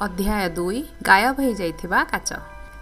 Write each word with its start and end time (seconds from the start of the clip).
ଅଧ୍ୟାୟ 0.00 0.48
ଦୁଇ 0.48 0.80
ଗାୟବ 1.02 1.36
ହେଇଯାଇଥିବା 1.40 2.00
କାଚ। 2.04 2.30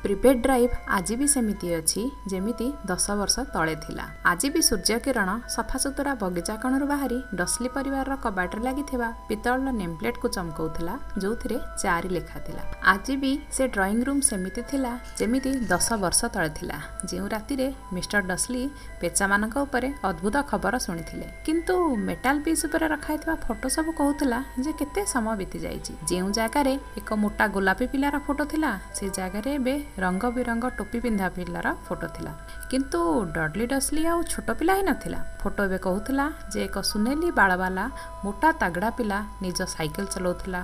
ପ୍ରିପେଡ୍ 0.07 0.41
ଡ୍ରାଇଭ୍ 0.43 0.75
ଆଜି 0.97 1.15
ବି 1.21 1.27
ସେମିତି 1.33 1.69
ଅଛି 1.77 2.03
ଯେମିତି 2.33 2.67
ଦଶ 2.91 3.07
ବର୍ଷ 3.21 3.37
ତଳେ 3.55 3.75
ଥିଲା। 3.85 4.05
ଆଜି 4.31 4.49
ବି 4.55 4.61
ସୂର୍ଯ୍ୟ 4.69 4.99
କିରଣ 5.07 5.31
ସଫାସୁତୁରା 5.55 6.13
ବଗିଚା 6.23 6.55
କଣରୁ 6.63 6.87
ବାହାରି 6.93 7.19
ଡସ୍ଲି 7.41 7.69
ପରିବାରର 7.77 8.15
କବାଟରେ 8.25 8.63
ଲାଗିଥିବା 8.67 9.09
ପିତ୍ତଳର 9.29 9.71
ନେମ୍ପ୍ଲେଟ୍କୁ 9.81 10.27
ଚମକଉଥିଲା 10.37 10.95
ଯେଉଁଥିରେ 11.23 11.57
ଚାରି 11.83 12.09
ଲେଖା 12.17 12.39
ଥିଲା। 12.47 12.63
ଆଜି 12.93 13.15
ବି 13.23 13.33
ସେ 13.57 13.65
ଡ୍ରଇଂ 13.75 13.99
ରୁମ୍ 14.07 14.23
ସେମିତି 14.31 14.63
ଥିଲା 14.71 14.93
ଯେମିତି 15.19 15.51
ଦଶ 15.73 15.89
ବର୍ଷ 16.05 16.21
ତଳେ 16.35 16.51
ଥିଲା। 16.59 16.77
ଯେଉଁ 17.11 17.27
ରାତିରେ 17.35 17.67
ମିଷ୍ଟର 17.97 18.21
ଡସ୍ଲି 18.31 18.63
ପେଚାମାନଙ୍କ 19.01 19.57
ଉପରେ 19.67 19.89
ଅଦ୍ଭୁତ 20.09 20.37
ଖବର 20.51 20.75
ଶୁଣିଥିଲେ। 20.87 21.27
କିନ୍ତୁ 21.47 21.75
ମେଟାଲ 22.09 22.37
ପିସ୍ 22.45 22.65
ଉପରେ 22.67 22.87
ରଖାହେଇଥିବା 22.95 23.35
ଫଟୋ 23.47 23.69
ସବୁ 23.77 23.91
କହୁଥିଲା 24.01 24.39
ଯେ 24.65 24.73
କେତେ 24.81 25.01
ସମୟ 25.15 25.35
ବିତି 25.41 25.59
ଯାଇଛି 25.67 25.93
ଯେଉଁ 26.11 26.31
ଜାଗାରେ 26.39 26.75
ଏକ 27.01 27.09
ମୋଟା 27.23 27.45
ଗୋଲାପୀ 27.55 27.87
ପିଲାର 27.93 28.17
ଫଟୋ 28.27 28.45
ଥିଲା 28.53 28.71
ସେ 28.97 29.05
ଜାଗାରେ 29.19 29.51
ଏବେ 29.59 29.75
ରଙ୍ଗ 30.05 30.25
ବିରଙ୍ଗ 30.37 30.65
ଟୋପି 30.79 30.99
ପିନ୍ଧା 31.05 31.29
ପିଲାର 31.37 31.67
ଫଟୋ 31.87 32.09
ଥିଲା। 32.17 32.33
କିନ୍ତୁ 32.71 33.01
ଡଡଲି 33.37 33.67
ଡସ୍ଲି 33.73 34.03
ଆଉ 34.13 34.21
ଛୋଟ 34.33 34.49
ପିଲା 34.59 34.73
ହିଁ 34.79 34.85
ନଥିଲା। 34.91 35.21
ଫଟୋ 35.43 35.61
ଏବେ 35.69 35.79
କହୁଥିଲା 35.87 36.27
ଯେ 36.53 36.59
ଏକ 36.67 36.77
ସୁନେଲି 36.91 37.29
ବାଳବାଲା 37.39 37.85
ମୋଟା 38.25 38.49
ତାଗଡ଼ା 38.63 38.91
ପିଲା 38.99 39.19
ନିଜ 39.45 39.59
ସାଇକେଲ 39.75 40.07
ଚଲାଉଥିଲା 40.15 40.61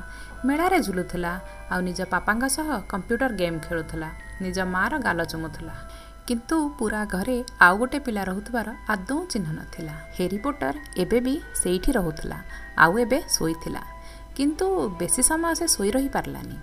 ମେଳାରେ 0.47 0.79
ଝୁଲୁଥିଲା 0.87 1.33
ଆଉ 1.73 1.81
ନିଜ 1.89 2.01
ପାପାଙ୍କ 2.15 2.43
ସହ 2.57 2.69
କମ୍ପ୍ୟୁଟର 2.93 3.31
ଗେମ୍ 3.41 3.59
ଖେଳୁଥିଲା 3.67 4.09
ନିଜ 4.45 4.59
ମାଆର 4.75 4.93
ଗାଲ 5.07 5.19
ଚୁମୁଥିଲା। 5.33 5.75
କିନ୍ତୁ 6.29 6.57
ପୁରା 6.79 7.03
ଘରେ 7.15 7.39
ଆଉ 7.67 7.75
ଗୋଟେ 7.80 7.99
ପିଲା 8.07 8.23
ରହୁଥିବାର 8.30 8.69
ଆଦୌ 8.95 9.17
ଚିହ୍ନ 9.33 9.49
ନଥିଲା। 9.59 9.95
ହେରି 10.17 10.39
ପୋଟର 10.45 10.75
ଏବେ 11.03 11.19
ବି 11.27 11.35
ସେଇଠି 11.61 11.91
ରହୁଥିଲା 11.99 12.39
ଆଉ 12.83 12.93
ଏବେ 13.05 13.19
ଶୋଇଥିଲା। 13.37 13.83
କିନ୍ତୁ 14.37 14.67
ବେଶୀ 15.01 15.23
ସମୟ 15.30 15.53
ସେ 15.59 15.67
ଶୋଇ 15.75 15.91
ରହିପାରିଲାନି। 15.97 16.57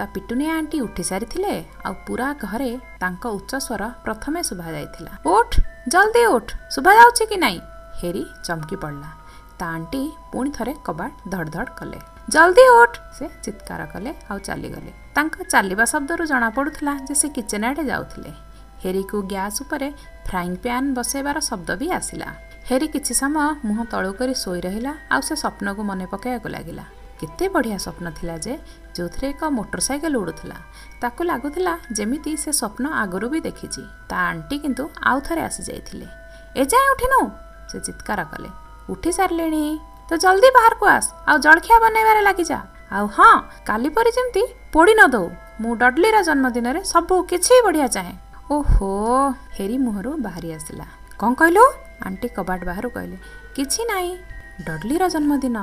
ତା 0.00 0.06
ପିଟୁନିଆ 0.06 0.52
ଆଣ୍ଟି 0.56 0.78
ଉଠି 0.80 1.04
ସାରିଥିଲେ 1.04 1.54
ଆଉ 1.84 1.94
ପୁରା 2.06 2.28
ଘରେ 2.42 2.68
ତାଙ୍କ 3.00 3.24
ଉଚ୍ଚ 3.36 3.52
ସ୍ୱର 3.66 3.82
ପ୍ରଥମେ 4.04 4.40
ଶୁଭାଯାଇଥିଲା 4.42 5.12
ଉଠ 5.36 5.50
ଜଲ୍ଦି 5.88 6.22
ଉଠ 6.26 6.48
ଶୁଭାଯାଉଛି 6.74 7.24
କି 7.30 7.36
ନାଇଁ? 7.36 7.58
ହେରି 8.00 8.22
ଚମକି 8.46 8.76
ପଡ଼ିଲା। 8.76 9.10
ତା 9.58 9.66
ଆଣ୍ଟି 9.76 10.02
ପୁଣି 10.32 10.50
ଥରେ 10.56 10.72
କବାଟ 10.86 11.12
ଧଡ଼ 11.32 11.48
ଧଡ଼ 11.56 11.70
କଲେ। 11.78 11.98
ଜଲ୍ଦି 12.34 12.64
ଉଠ! 12.80 12.92
ସେ 13.16 13.24
ଚିତ୍କାର 13.44 13.80
କଲେ 13.92 14.10
ଆଉ 14.30 14.38
ଚାଲିଗଲେ। 14.38 14.92
ତାଙ୍କ 15.16 15.36
ଚାଲିବା 15.52 15.84
ଶବ୍ଦରୁ 15.92 16.22
ଜଣାପଡ଼ୁଥିଲା 16.32 16.94
ଯେ 17.08 17.14
ସେ 17.14 17.28
କିଚେନ୍ 17.36 17.64
ଆଡ଼େ 17.64 17.84
ଯାଉଥିଲେ। 17.92 18.30
ହେରିକୁ 18.82 19.16
ଗ୍ୟାସ୍ 19.32 19.58
ଉପରେ 19.62 19.88
ଫ୍ରାଇଂ 20.28 20.52
ପ୍ୟାନ୍ 20.64 20.88
ବସାଇବାର 20.96 21.36
ଶବ୍ଦ 21.40 21.68
ବି 21.80 21.86
ଆସିଲା। 21.98 22.28
ହେରି 22.68 22.88
କିଛି 22.94 23.12
ସମୟ 23.22 23.46
ମୁହଁ 23.66 23.84
ତଳୁ 23.92 24.10
କରି 24.18 24.34
ଶୋଇ 24.44 24.60
ରହିଲା 24.66 24.92
ଆଉ 25.12 25.20
ସେ 25.28 25.34
ସ୍ୱପ୍ନକୁ 25.42 25.82
ମନେ 25.90 26.06
ପକାଇବାକୁ 26.12 26.48
ଲାଗିଲା। 26.56 26.84
କେତେ 27.20 27.44
ବଢ଼ିଆ 27.54 27.78
ସ୍ୱପ୍ନ 27.84 28.06
ଥିଲା 28.18 28.36
ଯେ 28.44 28.52
ଯେଉଁଥିରେ 29.00 29.26
ଏକ 29.34 29.42
ମୋଟର 29.58 29.80
ସାଇକେଲ 29.80 30.14
ଉଡ଼ୁଥିଲା। 30.22 30.56
ତାକୁ 31.02 31.20
ଲାଗୁଥିଲା 31.30 31.74
ଯେମିତି 31.98 32.32
ସେ 32.42 32.50
ସ୍ୱପ୍ନ 32.60 32.84
ଆଗରୁ 33.02 33.26
ବି 33.32 33.38
ଦେଖିଛି। 33.40 33.82
ତା 34.10 34.16
ଆଣ୍ଟି 34.30 34.56
କିନ୍ତୁ 34.62 34.84
ଆଉ 35.10 35.18
ଥରେ 35.26 35.42
ଆସିଯାଇଥିଲେ। 35.48 36.06
ଏଯାଏଁ 36.62 36.88
ଉଠିନୁ? 36.94 37.20
ସେ 37.70 37.76
ଚିତ୍କାର 37.86 38.20
କଲେ। 38.32 38.50
ଉଠି 38.92 39.10
ସାରିଲେଣି। 39.18 39.64
ତ 40.08 40.10
ଜଲ୍ଦି 40.24 40.48
ବାହାରକୁ 40.56 40.84
ଆସ। 40.96 41.06
ଆଉ 41.28 41.36
ଜଳଖିଆ 41.44 41.76
ବନେଇବାରେ 41.84 42.20
ଲାଗିଯା। 42.28 42.58
ଆଉ 42.96 43.06
ହଁ 43.16 43.32
କାଲି 43.68 43.88
ପରି 43.96 44.10
ଯେମିତି 44.16 44.42
ପୋଡ଼ି 44.74 44.94
ନ 44.98 45.02
ଦଉ। 45.14 45.26
ମୁଁ 45.62 45.72
ଡଡଲିର 45.82 46.16
ଜନ୍ମଦିନରେ 46.28 46.80
ସବୁ 46.92 47.14
କିଛି 47.30 47.54
ବଢ଼ିଆ 47.66 47.86
ଚାହେଁ 47.86 48.14
ଓହୋ 48.56 48.90
ହେରି 49.56 49.76
ମୁହଁରୁ 49.78 50.10
ବାହାରି 50.26 50.48
ଆସିଲା। 50.52 50.86
କ'ଣ 51.20 51.32
କହିଲୁ? 51.40 51.64
ଆଣ୍ଟି 52.06 52.28
କବାଟ 52.36 52.60
ବାହାରୁ 52.64 52.88
କହିଲେ। 52.96 53.16
କିଛି 53.56 53.80
ନାହିଁ। 53.90 54.12
ଡଡଲିର 54.66 55.02
ଜନ୍ମଦିନ। 55.08 55.58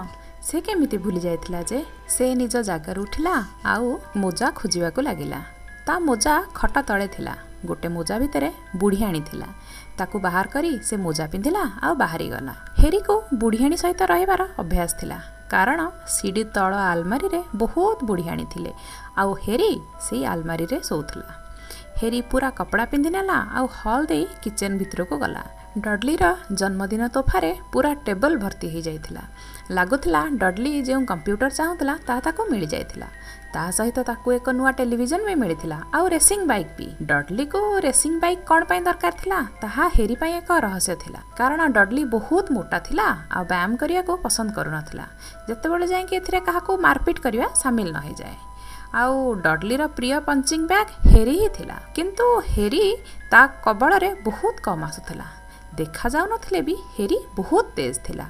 ସେ 0.47 0.59
କେମିତି 0.65 0.97
ଭୁଲି 1.03 1.21
ଯାଇଥିଲା 1.23 1.61
ଯେ 1.69 1.79
ସେ 2.15 2.25
ନିଜ 2.41 2.55
ଜାଗାରୁ 2.67 3.01
ଉଠିଲା 3.05 3.33
ଆଉ 3.71 3.87
ମୋଜା 4.21 4.47
ଖୋଜିବାକୁ 4.59 4.99
ଲାଗିଲା। 5.07 5.39
ତା 5.87 5.93
ମୋଜା 6.07 6.33
ଖଟ 6.59 6.75
ତଳେ 6.89 7.07
ଥିଲା। 7.15 7.33
ଗୋଟେ 7.69 7.87
ମୋଜା 7.95 8.15
ଭିତରେ 8.21 8.49
ବୁଢ଼ିଆଣୀ 8.81 9.21
ଥିଲା 9.29 9.47
ତାକୁ 9.99 10.15
ବାହାର 10.25 10.45
କରି 10.53 10.71
ସେ 10.87 10.95
ମୋଜା 11.05 11.25
ପିନ୍ଧିଲା 11.33 11.63
ଆଉ 11.85 11.93
ବାହାରିଗଲା। 12.01 12.53
ହେରିକୁ 12.79 13.15
ବୁଢ଼ିଆଣୀ 13.41 13.77
ସହିତ 13.83 14.01
ରହିବାର 14.13 14.41
ଅଭ୍ୟାସ 14.63 14.89
ଥିଲା। 14.99 15.17
କାରଣ 15.53 15.79
ସିଡ଼ି 16.15 16.43
ତଳ 16.55 16.71
ଆଲମାରିରେ 16.91 17.41
ବହୁତ 17.61 17.97
ବୁଢ଼ିଆଣୀ 18.09 18.45
ଥିଲେ 18.53 18.71
ଆଉ 19.21 19.31
ହେରି 19.45 19.71
ସେଇ 20.05 20.21
ଆଲମାରିରେ 20.33 20.77
ଶୋଉଥିଲା। 20.89 21.27
ହେରି 21.99 22.19
ପୁରା 22.31 22.49
କପଡ଼ା 22.59 22.85
ପିନ୍ଧି 22.91 23.09
ନେଲା 23.17 23.37
ଆଉ 23.57 23.65
ହଲ୍ 23.77 24.05
ଦେଇ 24.11 24.25
କିଚେନ୍ 24.43 24.79
ଭିତରକୁ 24.81 25.15
ଗଲା। 25.23 25.43
ଡଡଲିର 25.83 26.25
ଜନ୍ମଦିନ 26.59 27.03
ତୋଫାରେ 27.15 27.51
ପୁରା 27.73 27.91
ଟେବଲ 28.05 28.33
ଭର୍ତ୍ତି 28.43 28.67
ହୋଇଯାଇଥିଲା। 28.73 29.23
ଲାଗୁଥିଲା 29.75 30.21
ଡଡଲି 30.41 30.71
ଯେଉଁ 30.87 31.01
କମ୍ପ୍ୟୁଟର 31.11 31.49
ଚାହୁଁଥିଲା 31.59 31.93
ତାହା 32.07 32.21
ତାକୁ 32.25 32.41
ମିଳିଯାଇଥିଲା। 32.51 33.07
ତା 33.53 33.63
ସହିତ 33.77 33.97
ତାକୁ 34.09 34.27
ଏକ 34.37 34.47
ନୂଆ 34.57 34.71
ଟେଲିଭିଜନ 34.79 35.21
ବି 35.27 35.35
ମିଳିଥିଲା 35.41 35.77
ଆଉ 35.95 36.05
ରେସିଂ 36.15 36.41
ବାଇକ୍ 36.51 36.71
ବି। 36.77 36.87
ଡଡଲିକୁ 37.09 37.59
ରେସିଂ 37.85 38.13
ବାଇକ୍ 38.23 38.41
କ'ଣ 38.49 38.61
ପାଇଁ 38.69 38.81
ଦରକାର 38.87 39.13
ଥିଲା? 39.21 39.39
ତାହା 39.61 39.83
ହେରି 39.97 40.15
ପାଇଁ 40.21 40.33
ଏକ 40.39 40.49
ରହସ୍ୟ 40.67 40.95
ଥିଲା। 41.03 41.19
କାରଣ 41.39 41.59
ଡଡଲି 41.77 42.03
ବହୁତ 42.15 42.45
ମୋଟା 42.55 42.79
ଥିଲା 42.87 43.07
ଆଉ 43.35 43.43
ବ୍ୟାୟାମ 43.51 43.71
କରିବାକୁ 43.81 44.11
ପସନ୍ଦ 44.25 44.49
କରୁନଥିଲା। 44.57 45.05
ଯେତେବେଳେ 45.47 45.85
ଯାଇକି 45.93 46.13
ଏଥିରେ 46.19 46.39
କାହାକୁ 46.47 46.71
ମାରପିଟ୍ 46.85 47.19
କରିବା 47.25 47.47
ସାମିଲ 47.61 47.89
ନ 47.95 47.97
ହୋଇଯାଏ 48.07 48.37
ଆଉ 48.99 49.15
ଡଡଲିର 49.45 49.83
ପ୍ରିୟ 49.97 50.17
ପଞ୍ଚିଂ 50.27 50.61
ବ୍ୟାଗ୍ 50.71 50.91
ହେରି 51.11 51.35
ହିଁ 51.41 51.49
ଥିଲା। 51.57 51.77
କିନ୍ତୁ 51.95 52.25
ହେରି 52.53 52.85
ତା 53.31 53.41
କବଳରେ 53.65 54.09
ବହୁତ 54.27 54.55
କମ୍ 54.67 54.83
ଆସୁଥିଲା। 54.89 55.27
ଦେଖାଯାଉନଥିଲେ 55.79 56.59
ବି 56.67 56.75
ହେରି 56.95 57.17
ବହୁତ 57.37 57.65
ତେଜ 57.77 57.95
ଥିଲା। 58.07 58.27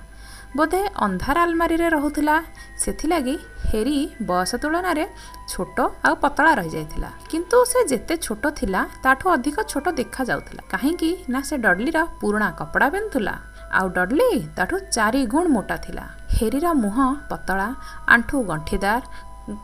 ବୋଧେ 0.58 0.82
ଅନ୍ଧାର 1.06 1.38
ଆଲମାରିରେ 1.46 1.88
ରହୁଥିଲା। 1.96 2.36
ସେଥିଲାଗି 2.84 3.36
ହେରି 3.70 3.98
ବୟସ 4.30 4.52
ତୁଳନାରେ 4.64 5.06
ଛୋଟ 5.52 5.78
ଆଉ 6.08 6.14
ପତଳା 6.24 6.52
ରହିଯାଇଥିଲା। 6.60 7.10
କିନ୍ତୁ 7.32 7.58
ସେ 7.72 7.80
ଯେତେ 7.92 8.16
ଛୋଟ 8.26 8.44
ଥିଲା 8.60 8.82
ତାଠୁ 9.06 9.26
ଅଧିକ 9.36 9.58
ଛୋଟ 9.72 9.86
ଦେଖାଯାଉଥିଲା। 10.00 10.62
କାହିଁକି 10.74 11.10
ନା 11.34 11.40
ସେ 11.50 11.56
ଡଡଲିର 11.66 11.98
ପୁରୁଣା 12.22 12.50
କପଡ଼ା 12.60 12.88
ପିନ୍ଧୁଥିଲା। 12.94 13.36
ଆଉ 13.78 13.88
ଡଡଲି 13.98 14.30
ତାଠୁ 14.58 14.76
ଚାରି 14.96 15.22
ଗୁଣ 15.34 15.46
ମୋଟା 15.56 15.78
ଥିଲା। 15.86 16.06
ହେରିର 16.38 16.68
ମୁହଁ 16.84 17.08
ପତଳା 17.32 17.68
ଆଣ୍ଠୁ 18.14 18.36
ଗଣ୍ଠିଦାର 18.52 19.04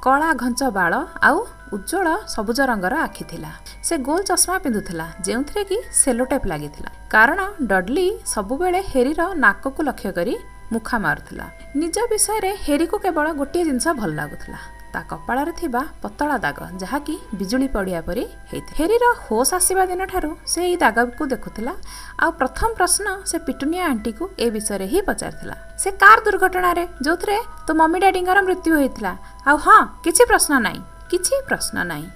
କଳା 0.05 0.29
ଘଞ୍ଚ 0.41 0.61
ବାଳ 0.77 0.93
ଆଉ 1.27 1.37
ଉଜ୍ଜଳ 1.75 2.07
ସବୁଜ 2.33 2.59
ରଙ୍ଗର 2.69 2.93
ଆଖି 3.07 3.23
ଥିଲା। 3.31 3.51
ସେ 3.87 3.93
ଗୋଲ 4.07 4.19
ଚଷମା 4.29 4.55
ପିନ୍ଧୁଥିଲା 4.63 5.05
ଯେଉଁଥିରେ 5.25 5.63
କି 5.69 5.77
ସେଲୋଟେପ୍ 6.01 6.47
ଲାଗିଥିଲା। 6.51 6.89
କାରଣ 7.13 7.39
ଡଡଲି 7.71 8.07
ସବୁବେଳେ 8.33 8.79
ହେରିର 8.91 9.21
ନାକକୁ 9.43 9.81
ଲକ୍ଷ୍ୟ 9.89 10.11
କରି 10.17 10.35
ମୁଖା 10.71 10.97
ମାରୁଥିଲା। 11.05 11.45
ନିଜ 11.81 11.97
ବିଷୟରେ 12.11 12.51
ହେରିକୁ 12.65 12.97
କେବଳ 13.05 13.25
ଗୋଟିଏ 13.39 13.63
ଜିନିଷ 13.69 13.85
ଭଲ 13.99 14.11
ଲାଗୁଥିଲା। 14.19 14.59
ତା 14.93 15.01
କପାଳରେ 15.09 15.53
ଥିବା 15.59 15.81
ପତଳା 16.03 16.37
ଦାଗ 16.45 16.59
ଯାହାକି 16.81 17.15
ବିଜୁଳି 17.39 17.67
ପଡ଼ିଆ 17.75 18.01
ପରି 18.07 18.23
ହେଇଥିଲା 18.51 18.77
ହେରିର 18.79 19.05
ହୋସ୍ 19.25 19.51
ଆସିବା 19.57 19.83
ଦିନଠାରୁ 19.89 20.29
ସେ 20.51 20.59
ଏଇ 20.67 20.75
ଦାଗକୁ 20.83 21.23
ଦେଖୁଥିଲା। 21.33 21.73
ଆଉ 22.21 22.29
ପ୍ରଥମ 22.39 22.69
ପ୍ରଶ୍ନ 22.77 23.05
ସେ 23.29 23.37
ପିଟୁନିଆ 23.47 23.83
ଆଣ୍ଟିକୁ 23.91 24.23
ଏ 24.45 24.47
ବିଷୟରେ 24.55 24.85
ହିଁ 24.93 24.99
ପଚାରିଥିଲା। 25.09 25.55
ସେ 25.81 25.89
କାର 26.01 26.17
ଦୁର୍ଘଟଣାରେ 26.25 26.83
ଯେଉଁଥିରେ 27.05 27.37
ତୋ 27.67 27.71
ମମି 27.79 27.97
ଡାଡିଙ୍କର 28.05 28.39
ମୃତ୍ୟୁ 28.47 28.71
ହୋଇଥିଲା। 28.79 29.11
ଆଉ 29.49 29.57
ହଁ 29.65 29.79
କିଛି 30.05 30.23
ପ୍ରଶ୍ନ 30.31 30.53
ନାହିଁ 30.65 30.81
କିଛି 31.11 31.35
ପ୍ରଶ୍ନ 31.47 31.75
ନାହିଁ। 31.91 32.07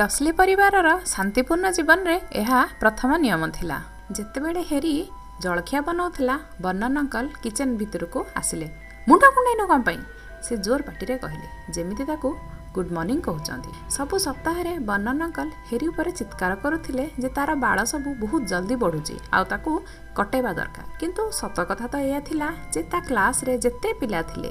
ଡସ୍ଲି 0.00 0.30
ପରିବାରର 0.40 0.88
ଶାନ୍ତିପୂର୍ଣ୍ଣ 1.14 1.66
ଜୀବନରେ 1.76 2.16
ଏହା 2.40 2.60
ପ୍ରଥମ 2.82 3.10
ନିୟମ 3.24 3.42
ଥିଲା। 3.56 3.78
ଯେତେବେଳେ 4.16 4.62
ହେରି 4.70 4.94
ଜଳଖିଆ 5.42 5.80
ବନାଉଥିଲା 5.88 6.34
ବର୍ଣ୍ଣନ 6.64 6.96
ଅଙ୍କଲ 7.04 7.26
କିଚେନ୍ 7.42 7.72
ଭିତରକୁ 7.80 8.18
ଆସିଲେ। 8.40 8.66
ମୁଣ୍ଡ 9.08 9.24
କୁଣ୍ଡେଇନ 9.34 9.62
କ'ଣ 9.70 9.80
ପାଇଁ? 9.88 10.00
ସେ 10.44 10.52
ଜୋର 10.64 10.80
ପାଟିରେ 10.88 11.14
କହିଲେ 11.22 11.48
ଯେମିତି 11.74 12.04
ତାକୁ 12.10 12.28
ଗୁଡ୍ 12.74 12.90
ମର୍ଣ୍ଣିଂ 12.96 13.20
କହୁଛନ୍ତି। 13.28 13.70
ସବୁ 13.96 14.14
ସପ୍ତାହରେ 14.26 14.72
ବର୍ଣ୍ଣନ 14.88 15.20
ଅଙ୍କଲ 15.28 15.48
ହେରି 15.68 15.86
ଉପରେ 15.92 16.10
ଚିତ୍କାର 16.18 16.52
କରୁଥିଲେ 16.64 17.04
ଯେ 17.22 17.28
ତାର 17.36 17.50
ବାଳ 17.64 17.78
ସବୁ 17.92 18.08
ବହୁତ 18.22 18.42
ଜଲ୍ଦି 18.52 18.76
ବଢ଼ୁଛି 18.82 19.14
ଆଉ 19.36 19.44
ତାକୁ 19.52 19.70
କଟେଇବା 20.18 20.52
ଦରକାର। 20.58 20.84
କିନ୍ତୁ 21.00 21.22
ସତ 21.40 21.56
କଥା 21.70 21.86
ତ 21.92 21.94
ଏଇଆ 22.06 22.20
ଥିଲା 22.28 22.48
ଯେ 22.74 22.80
ତା 22.92 22.98
କ୍ଲାସ୍ରେ 23.08 23.52
ଯେତେ 23.64 23.88
ପିଲା 24.00 24.20
ଥିଲେ 24.30 24.50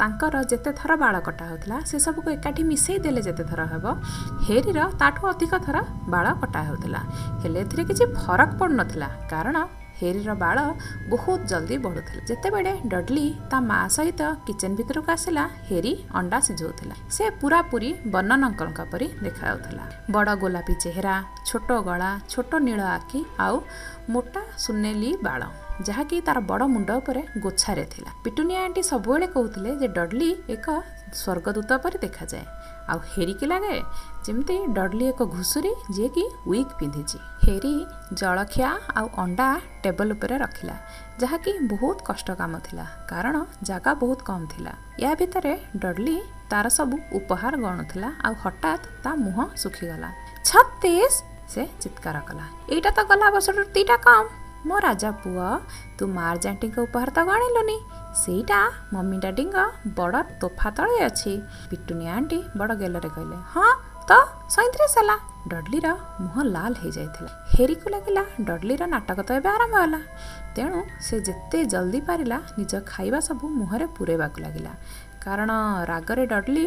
ତାଙ୍କର 0.00 0.34
ଯେତେ 0.50 0.70
ଥର 0.78 0.92
ବାଳ 1.04 1.14
କଟା 1.26 1.44
ହେଉଥିଲା 1.50 1.76
ସେସବୁକୁ 1.90 2.28
ଏକାଠି 2.36 2.62
ମିଶାଇ 2.70 2.96
ଦେଲେ 3.04 3.20
ଯେତେ 3.28 3.44
ଥର 3.50 3.60
ହେବ 3.72 3.84
ହେରିର 4.46 4.78
ତାଠୁ 5.00 5.22
ଅଧିକ 5.32 5.52
ଥର 5.66 5.76
ବାଳ 6.14 6.26
କଟା 6.42 6.60
ହେଉଥିଲା। 6.68 7.00
ହେଲେ 7.42 7.58
ଏଥିରେ 7.64 7.82
କିଛି 7.90 8.04
ଫରକ 8.18 8.50
ପଡ଼ୁନଥିଲା। 8.60 9.08
କାରଣ 9.32 9.56
ହେରିର 10.00 10.30
ବାଳ 10.44 10.58
ବହୁତ 11.12 11.40
ଜଲ୍ଦି 11.50 11.76
ବଢ଼ୁଥିଲା। 11.84 12.22
ଯେତେବେଳେ 12.30 12.72
ଡଡଲି 12.92 13.26
ତା 13.50 13.58
ମା 13.70 13.80
ସହିତ 13.96 14.22
କିଚେନ୍ 14.46 14.76
ଭିତରକୁ 14.78 15.10
ଆସିଲା 15.16 15.44
ହେରି 15.68 15.92
ଅଣ୍ଡା 16.18 16.38
ସିଝଉଥିଲା। 16.46 16.94
ସେ 17.16 17.24
ପୁରାପୁରି 17.40 17.90
ବର୍ଣ୍ଣନ 18.14 18.42
ଅଙ୍କଲଙ୍କ 18.50 18.80
ପରି 18.92 19.06
ଦେଖାଯାଉଥିଲା। 19.24 19.84
ବଡ଼ 20.14 20.30
ଗୋଲାପୀ 20.42 20.74
ଚେହେରା 20.84 21.14
ଛୋଟ 21.48 21.68
ଗଳା 21.88 22.10
ଛୋଟ 22.32 22.52
ନୀଳ 22.66 22.80
ଆଖି 22.96 23.20
ଆଉ 23.46 23.56
ମୋଟା 24.12 24.42
ସୁନେଲି 24.64 25.10
ବାଳ। 25.26 25.42
ଯାହାକି 25.82 26.16
ତାର 26.26 26.38
ବଡ଼ 26.40 26.64
ମୁଣ୍ଡ 26.74 26.90
ଉପରେ 27.00 27.22
ଗୋଛାରେ 27.44 27.84
ଥିଲା। 27.92 28.10
ପିଟୁନିଆ 28.24 28.58
ଆଣ୍ଟି 28.64 28.82
ସବୁବେଳେ 28.82 29.26
କହୁଥିଲେ 29.34 29.70
ଯେ 29.80 29.88
ଡଡଲି 29.96 30.30
ଏକ 30.54 30.66
ସ୍ୱର୍ଗଦୂତ 31.20 31.70
ପରି 31.84 31.98
ଦେଖାଯାଏ। 32.04 32.44
ଆଉ 32.90 32.98
ହେରିକି 33.12 33.46
ଲାଗେ 33.46 33.76
ଯେମିତି 34.26 34.56
ଡଡଲି 34.76 35.04
ଏକ 35.08 35.20
ଘୁଷୁରୀ 35.36 35.72
ଯିଏକି 35.94 36.24
ୱିଗ୍ 36.50 36.72
ପିନ୍ଧିଛି। 36.78 37.18
ହେରି 37.44 37.74
ଜଳଖିଆ 38.20 38.70
ଆଉ 38.94 39.06
ଅଣ୍ଡା 39.24 39.48
ଟେବଲ 39.82 40.08
ଉପରେ 40.16 40.36
ରଖିଲା 40.44 40.76
ଯାହାକି 41.20 41.50
ବହୁତ 41.72 41.98
କଷ୍ଟ 42.08 42.28
କାମ 42.40 42.52
ଥିଲା 42.66 42.84
କାରଣ 43.10 43.36
ଜାଗା 43.62 43.90
ବହୁତ 44.02 44.20
କମ୍ 44.28 44.46
ଥିଲା। 44.52 44.72
ୟା 45.00 45.10
ଭିତରେ 45.20 45.54
ଡଡଲି 45.76 46.16
ତା 46.50 46.54
ତାର 46.54 46.68
ସବୁ 46.70 46.96
ଉପହାର 47.18 47.54
ଗଣୁଥିଲା 47.56 48.08
ଆଉ 48.26 48.34
ହଠାତ୍ 48.42 48.84
ତା 49.04 49.10
ମୁହଁ 49.14 49.44
ଶୁଖିଗଲା। 49.62 50.08
ଛତିଶ! 50.48 51.14
ସେ 51.52 51.62
ଚିତ୍କାର 51.82 52.16
କଲା। 52.28 52.46
ଏଇଟା 52.74 52.90
ତ 52.96 53.00
ଗଲା 53.10 53.26
ବର୍ଷଠୁ 53.34 53.62
ଦିଟା 53.74 53.96
କମ୍। 54.06 54.43
ମୋ 54.68 54.76
ରାଜା 54.86 55.10
ପୁଅ 55.22 55.48
ତୁ 55.98 56.04
ମାର୍ଜ 56.18 56.44
ଆଣ୍ଟିଙ୍କ 56.50 56.76
ଉପହାର 56.86 57.08
ତ 57.16 57.20
ଗଣିଲୁନି। 57.30 57.78
ସେଇଟା 58.22 58.60
ମମି 58.92 59.16
ଡାଡିଙ୍କ 59.24 59.56
ବଡ଼ 59.98 60.14
ତୋଫା 60.40 60.68
ତଳେ 60.76 60.96
ଅଛି। 61.08 61.32
ପିଟୁନି 61.70 62.06
ଆଣ୍ଟି 62.16 62.38
ବଡ଼ 62.58 62.72
ଗେଲରେ 62.82 63.08
କହିଲେ 63.16 63.38
ହଁ 63.52 63.68
ତ 64.08 64.12
ସଇଁତିରିଶ 64.54 64.94
ହେଲା। 65.00 65.16
ଡଡଲିର 65.52 65.88
ମୁହଁ 66.24 66.42
ଲାଲ 66.54 66.72
ହେଇଯାଇଥିଲା। 66.82 67.30
ହେରିକୁ 67.54 67.86
ଲାଗିଲା 67.94 68.22
ଡଡଲିର 68.48 68.82
ନାଟକ 68.94 69.18
ତ 69.28 69.30
ଏବେ 69.38 69.48
ଆରମ୍ଭ 69.56 69.74
ହେଲା। 69.82 70.00
ତେଣୁ 70.56 70.80
ସେ 71.06 71.16
ଯେତେ 71.28 71.58
ଜଲ୍ଦି 71.72 72.00
ପାରିଲା 72.08 72.38
ନିଜ 72.58 72.72
ଖାଇବା 72.92 73.18
ସବୁ 73.28 73.44
ମୁହଁରେ 73.60 73.86
ପୂରେଇବାକୁ 73.96 74.38
ଲାଗିଲା। 74.44 74.72
କାରଣ 75.24 75.50
ରାଗରେ 75.90 76.24
ଡଡଲି 76.32 76.64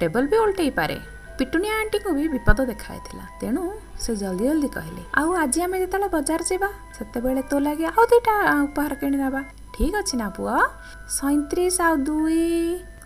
ଟେବଲ 0.00 0.24
ବି 0.30 0.36
ଓଲଟେଇ 0.44 0.70
ପାରେ। 0.78 0.96
ପିଟୁନିଆ 1.38 1.74
ଆଣ୍ଟିଙ୍କୁ 1.80 2.10
ବି 2.18 2.24
ବିପଦ 2.34 2.58
ଦେଖାଇଥିଲା। 2.72 3.24
ତେଣୁ 3.40 3.62
ସେ 4.02 4.10
ଜଲ୍ଦି 4.16 4.44
ଜଲ୍ଦି 4.48 4.68
କହିଲେ 4.76 5.02
ଆଉ 5.20 5.28
ଆଜି 5.42 5.58
ଆମେ 5.64 5.76
ଯେତେବେଳେ 5.82 6.08
ବଜାର 6.16 6.40
ଯିବା 6.50 6.68
ସେତେବେଳେ 6.96 7.42
ତୋ 7.50 7.56
ଲାଗି 7.66 7.84
ଆଉ 7.90 8.02
ଦୁଇଟା 8.10 8.34
ଉପହାର 8.66 8.92
କିଣିଦେବା 9.00 9.40
ଠିକ୍ 9.74 9.94
ଅଛି 10.00 10.14
ନା 10.20 10.28
ପୁଅ? 10.36 10.54
ସଇଁତିରିଶ 11.18 11.76
ଆଉ 11.86 11.94
ଦୁଇ 12.08 12.44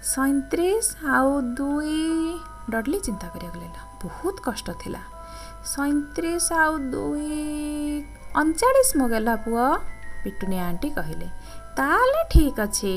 ସଇଁତିରିଶ 0.03 0.87
ଆଉ 1.06 1.31
ଦୁଇ 1.59 1.99
ଡଡଲି 2.71 2.99
ଚିନ୍ତା 3.06 3.27
କରିବାକୁ 3.33 3.59
ଲାଗିଲା। 3.62 3.83
ବହୁତ 4.03 4.37
କଷ୍ଟ 4.47 4.69
ଥିଲା। 4.83 5.03
ସଇଁତିରିଶ 5.73 6.47
ଆଉ 6.62 6.73
ଦୁଇ 6.93 7.41
ଅଣଚାଳିଶ 8.41 8.91
ମଗେଲା 9.00 9.35
ପୁଅ। 9.44 9.67
ପିଟୁନିଆ 10.25 10.62
ଆଣ୍ଟି 10.71 10.89
କହିଲେ 10.97 11.29
ତାହେଲେ 11.77 12.23
ଠିକ୍ 12.33 12.61
ଅଛି। 12.67 12.94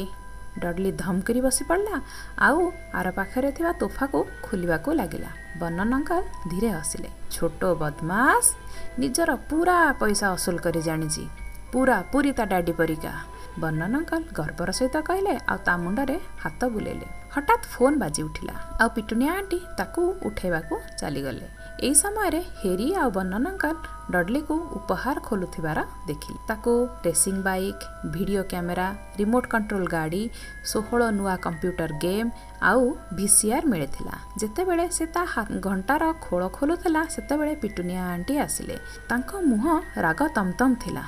ଡଡଲି 0.60 0.92
ଧମ୍ 1.02 1.22
କରି 1.28 1.40
ବସି 1.42 1.64
ପଡ଼ିଲା 1.70 1.96
ଆଉ 2.48 2.60
ଆର 3.00 3.08
ପାଖରେ 3.18 3.50
ଥିବା 3.58 3.72
ତୋଫାକୁ 3.82 4.20
ଖୋଲିବାକୁ 4.46 4.90
ଲାଗିଲା। 5.00 5.32
ଅଙ୍କଲ 5.98 6.22
ଧୀରେ 6.52 6.70
ହସିଲେ। 6.78 7.10
ଛୋଟ 7.32 7.62
ବଦମାସ! 7.82 8.46
ନିଜର 9.00 9.30
ପୁରା 9.50 9.78
ପଇସା 10.00 10.28
ଅସୁଲ 10.36 10.58
କରି 10.66 10.82
ଜାଣିଛି 10.88 11.24
ପୁରା 11.72 11.98
ପୁରୀ 12.12 12.32
ତା 12.38 12.44
ଡାଡି 12.52 12.74
ପରିକା। 12.80 13.14
ବର୍ଣ୍ଣନ 13.62 13.94
ଅଙ୍କଲ 14.00 14.22
ଗର୍ବର 14.38 14.70
ସହିତ 14.80 14.96
କହିଲେ 15.08 15.34
ଆଉ 15.52 15.58
ତା 15.68 15.74
ମୁଣ୍ଡରେ 15.84 16.18
ହାତ 16.44 16.62
ବୁଲେଇଲେ। 16.74 17.08
ହଠାତ୍ 17.36 17.66
ଫୋନ୍ 17.74 17.98
ବାଜି 18.02 18.22
ଉଠିଲା 18.28 18.56
ଆଉ 18.82 18.90
ପିଟୁନିଆ 18.96 19.32
ଆଣ୍ଟି 19.40 19.60
ତାକୁ 19.78 20.02
ଉଠେଇବାକୁ 20.28 20.76
ଚାଲିଗଲେ। 21.00 21.48
ଏହି 21.76 21.96
ସମୟରେ 22.02 22.40
ହେରି 22.60 22.86
ଆଉ 23.00 23.10
ବର୍ଣ୍ଣନ 23.16 23.46
ଅଙ୍କଲ 23.52 23.76
ଡଡଲିକୁ 24.14 24.56
ଉପହାର 24.78 25.18
ଖୋଲୁଥିବାର 25.28 25.80
ଦେଖିଲେ। 26.08 26.40
ତାକୁ 26.50 26.72
racing 27.06 27.38
bike 27.48 27.84
video 28.14 28.44
camera 28.52 28.88
remote 29.20 29.48
control 29.54 29.86
ଗାଡ଼ି 29.96 30.24
ଷୋହଳ 30.72 31.02
ନୂଆ 31.18 31.36
କମ୍ପ୍ୟୁଟର 31.46 31.92
ଗେମ୍ 32.04 32.30
ଆଉ 32.70 32.84
ଭିସିଆର୍ 33.18 33.70
ମିଳିଥିଲା। 33.72 34.16
ଯେତେବେଳେ 34.42 34.86
ସେ 34.98 35.06
ତା 35.16 35.24
ଘଣ୍ଟାର 35.68 36.04
ଖୋଳ 36.26 36.42
ଖୋଲୁଥିଲା 36.58 37.02
ସେତେବେଳେ 37.16 37.54
ପିଟୁନିଆ 37.64 38.02
ଆଣ୍ଟି 38.16 38.34
ଆସିଲେ। 38.46 38.76
ତାଙ୍କ 39.10 39.30
ମୁହଁ 39.50 39.76
ରାଗ 40.06 40.20
ତମତମ 40.38 40.72
ଥିଲା। 40.84 41.04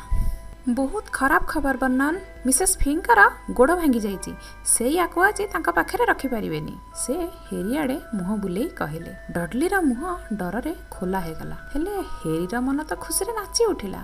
ବହୁତ 0.67 1.05
ଖରାପ 1.15 1.43
ଖବର 1.47 1.75
ବର୍ଣ୍ଣନ। 1.81 2.15
ମିସେସ୍ 2.47 2.73
ଫିଙ୍କର 2.81 3.19
ଗୋଡ଼ 3.57 3.71
ଭାଙ୍ଗି 3.79 3.99
ଯାଇଛି। 4.05 4.31
ସେଇଆକୁ 4.75 5.17
ଆଜି 5.27 5.43
ତାଙ୍କ 5.53 5.67
ପାଖରେ 5.77 6.03
ରଖିପାରିବେନି। 6.11 6.73
ସେ 7.03 7.13
ହେରିଆଡ଼େ 7.47 7.97
ମୁହଁ 8.17 8.33
ବୁଲେଇ 8.43 8.67
କହିଲେ 8.79 9.11
ଡଡଲିର 9.35 9.75
ମୁହଁ 9.89 10.11
ଡରରେ 10.39 10.73
ଖୋଲା 10.95 11.19
ହେଇଗଲା। 11.25 11.57
ହେଲେ 11.71 11.93
ହେରିର 12.19 12.55
ମନ 12.67 12.77
ତ 12.89 12.91
ଖୁସିରେ 13.03 13.31
ନାଚି 13.39 13.63
ଉଠିଲା। 13.71 14.01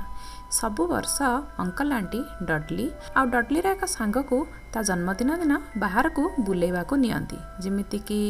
ସବୁ 0.59 0.83
ବର୍ଷ 0.93 1.17
ଅଙ୍କଲ 1.63 1.89
ଆଣ୍ଟି 1.99 2.21
ଡଡଲି 2.47 2.87
ଆଉ 3.17 3.25
ଡଡଲିର 3.33 3.65
ଏକ 3.75 3.83
ସାଙ୍ଗକୁ 3.97 4.37
ତା 4.73 4.79
ଜନ୍ମଦିନ 4.89 5.29
ଦିନ 5.41 5.53
ବାହାରକୁ 5.83 6.23
ବୁଲେଇବାକୁ 6.47 6.93
ନିଅନ୍ତି। 7.03 7.37
ଯେମିତିକି 7.63 8.21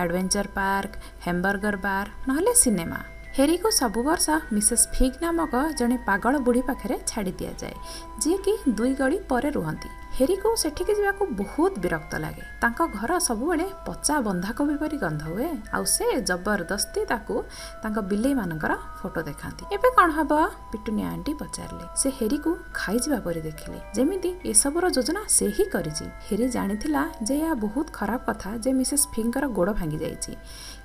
ଆଡ଼ଭେଞ୍ଚର 0.00 0.46
ପାର୍କ 0.58 0.92
ହେମ୍ବର୍ଗର 1.26 1.76
ବାର୍ 1.86 2.08
ନହେଲେ 2.28 2.52
ସିନେମା 2.62 3.00
ହେରିକୁ 3.36 3.70
ସବୁ 3.76 4.02
ବର୍ଷ 4.04 4.34
ମିସେସ୍ 4.56 4.84
ଫିଗ୍ 4.92 5.16
ନାମକ 5.22 5.58
ଜଣେ 5.78 5.96
ପାଗଳ 6.06 6.38
ବୁଢ଼ୀ 6.44 6.62
ପାଖରେ 6.68 6.96
ଛାଡ଼ି 7.10 7.32
ଦିଆଯାଏ 7.40 7.74
ଯିଏକି 8.22 8.52
ଦୁଇ 8.78 8.92
ଗଳି 9.00 9.18
ପରେ 9.30 9.50
ରୁହନ୍ତି। 9.56 9.90
ହେରିକୁ 10.16 10.50
ସେଠିକି 10.60 10.92
ଯିବାକୁ 10.98 11.22
ବହୁତ 11.40 11.72
ବିରକ୍ତ 11.84 12.12
ଲାଗେ। 12.24 12.44
ତାଙ୍କ 12.62 12.80
ଘର 12.98 13.10
ସବୁବେଳେ 13.28 13.66
ପଚା 13.86 14.14
ବନ୍ଧାକୋବି 14.26 14.76
ପରି 14.82 14.96
ଗନ୍ଧ 15.04 15.22
ହୁଏ। 15.32 15.48
ଆଉ 15.76 15.84
ସେ 15.94 16.06
ଜବରଦସ୍ତି 16.28 17.00
ତାକୁ 17.12 17.34
ତାଙ୍କ 17.82 17.96
ବିଲେଇମାନଙ୍କର 18.10 18.72
ଫଟୋ 19.00 19.20
ଦେଖାନ୍ତି। 19.28 19.62
ଏବେ 19.76 19.88
କ'ଣ 19.96 20.08
ହବ? 20.18 20.32
ପିଟୁନିଆ 20.72 21.06
ଆଣ୍ଟି 21.14 21.32
ପଚାରିଲେ। 21.40 21.86
ସେ 22.00 22.08
ହେରିକୁ 22.18 22.50
ଖାଇଯିବା 22.78 23.18
ପରି 23.26 23.40
ଦେଖିଲେ। 23.48 23.78
ଯେମିତି 23.96 24.30
ଏସବୁର 24.52 24.84
ଯୋଜନା 24.96 25.22
ସେ 25.36 25.46
ହିଁ 25.56 25.64
କରିଛି। 25.74 26.06
ହେରି 26.26 26.46
ଜାଣିଥିଲା 26.56 27.02
ଯେ 27.28 27.34
ଏହା 27.44 27.54
ବହୁତ 27.64 27.86
ଖରାପ 27.98 28.20
କଥା 28.28 28.50
ଯେ 28.64 28.70
ମିସେସ୍ 28.80 29.04
ଫିଙ୍କର 29.12 29.44
ଗୋଡ଼ 29.58 29.70
ଭାଙ୍ଗି 29.78 29.98
ଯାଇଛି। 30.04 30.32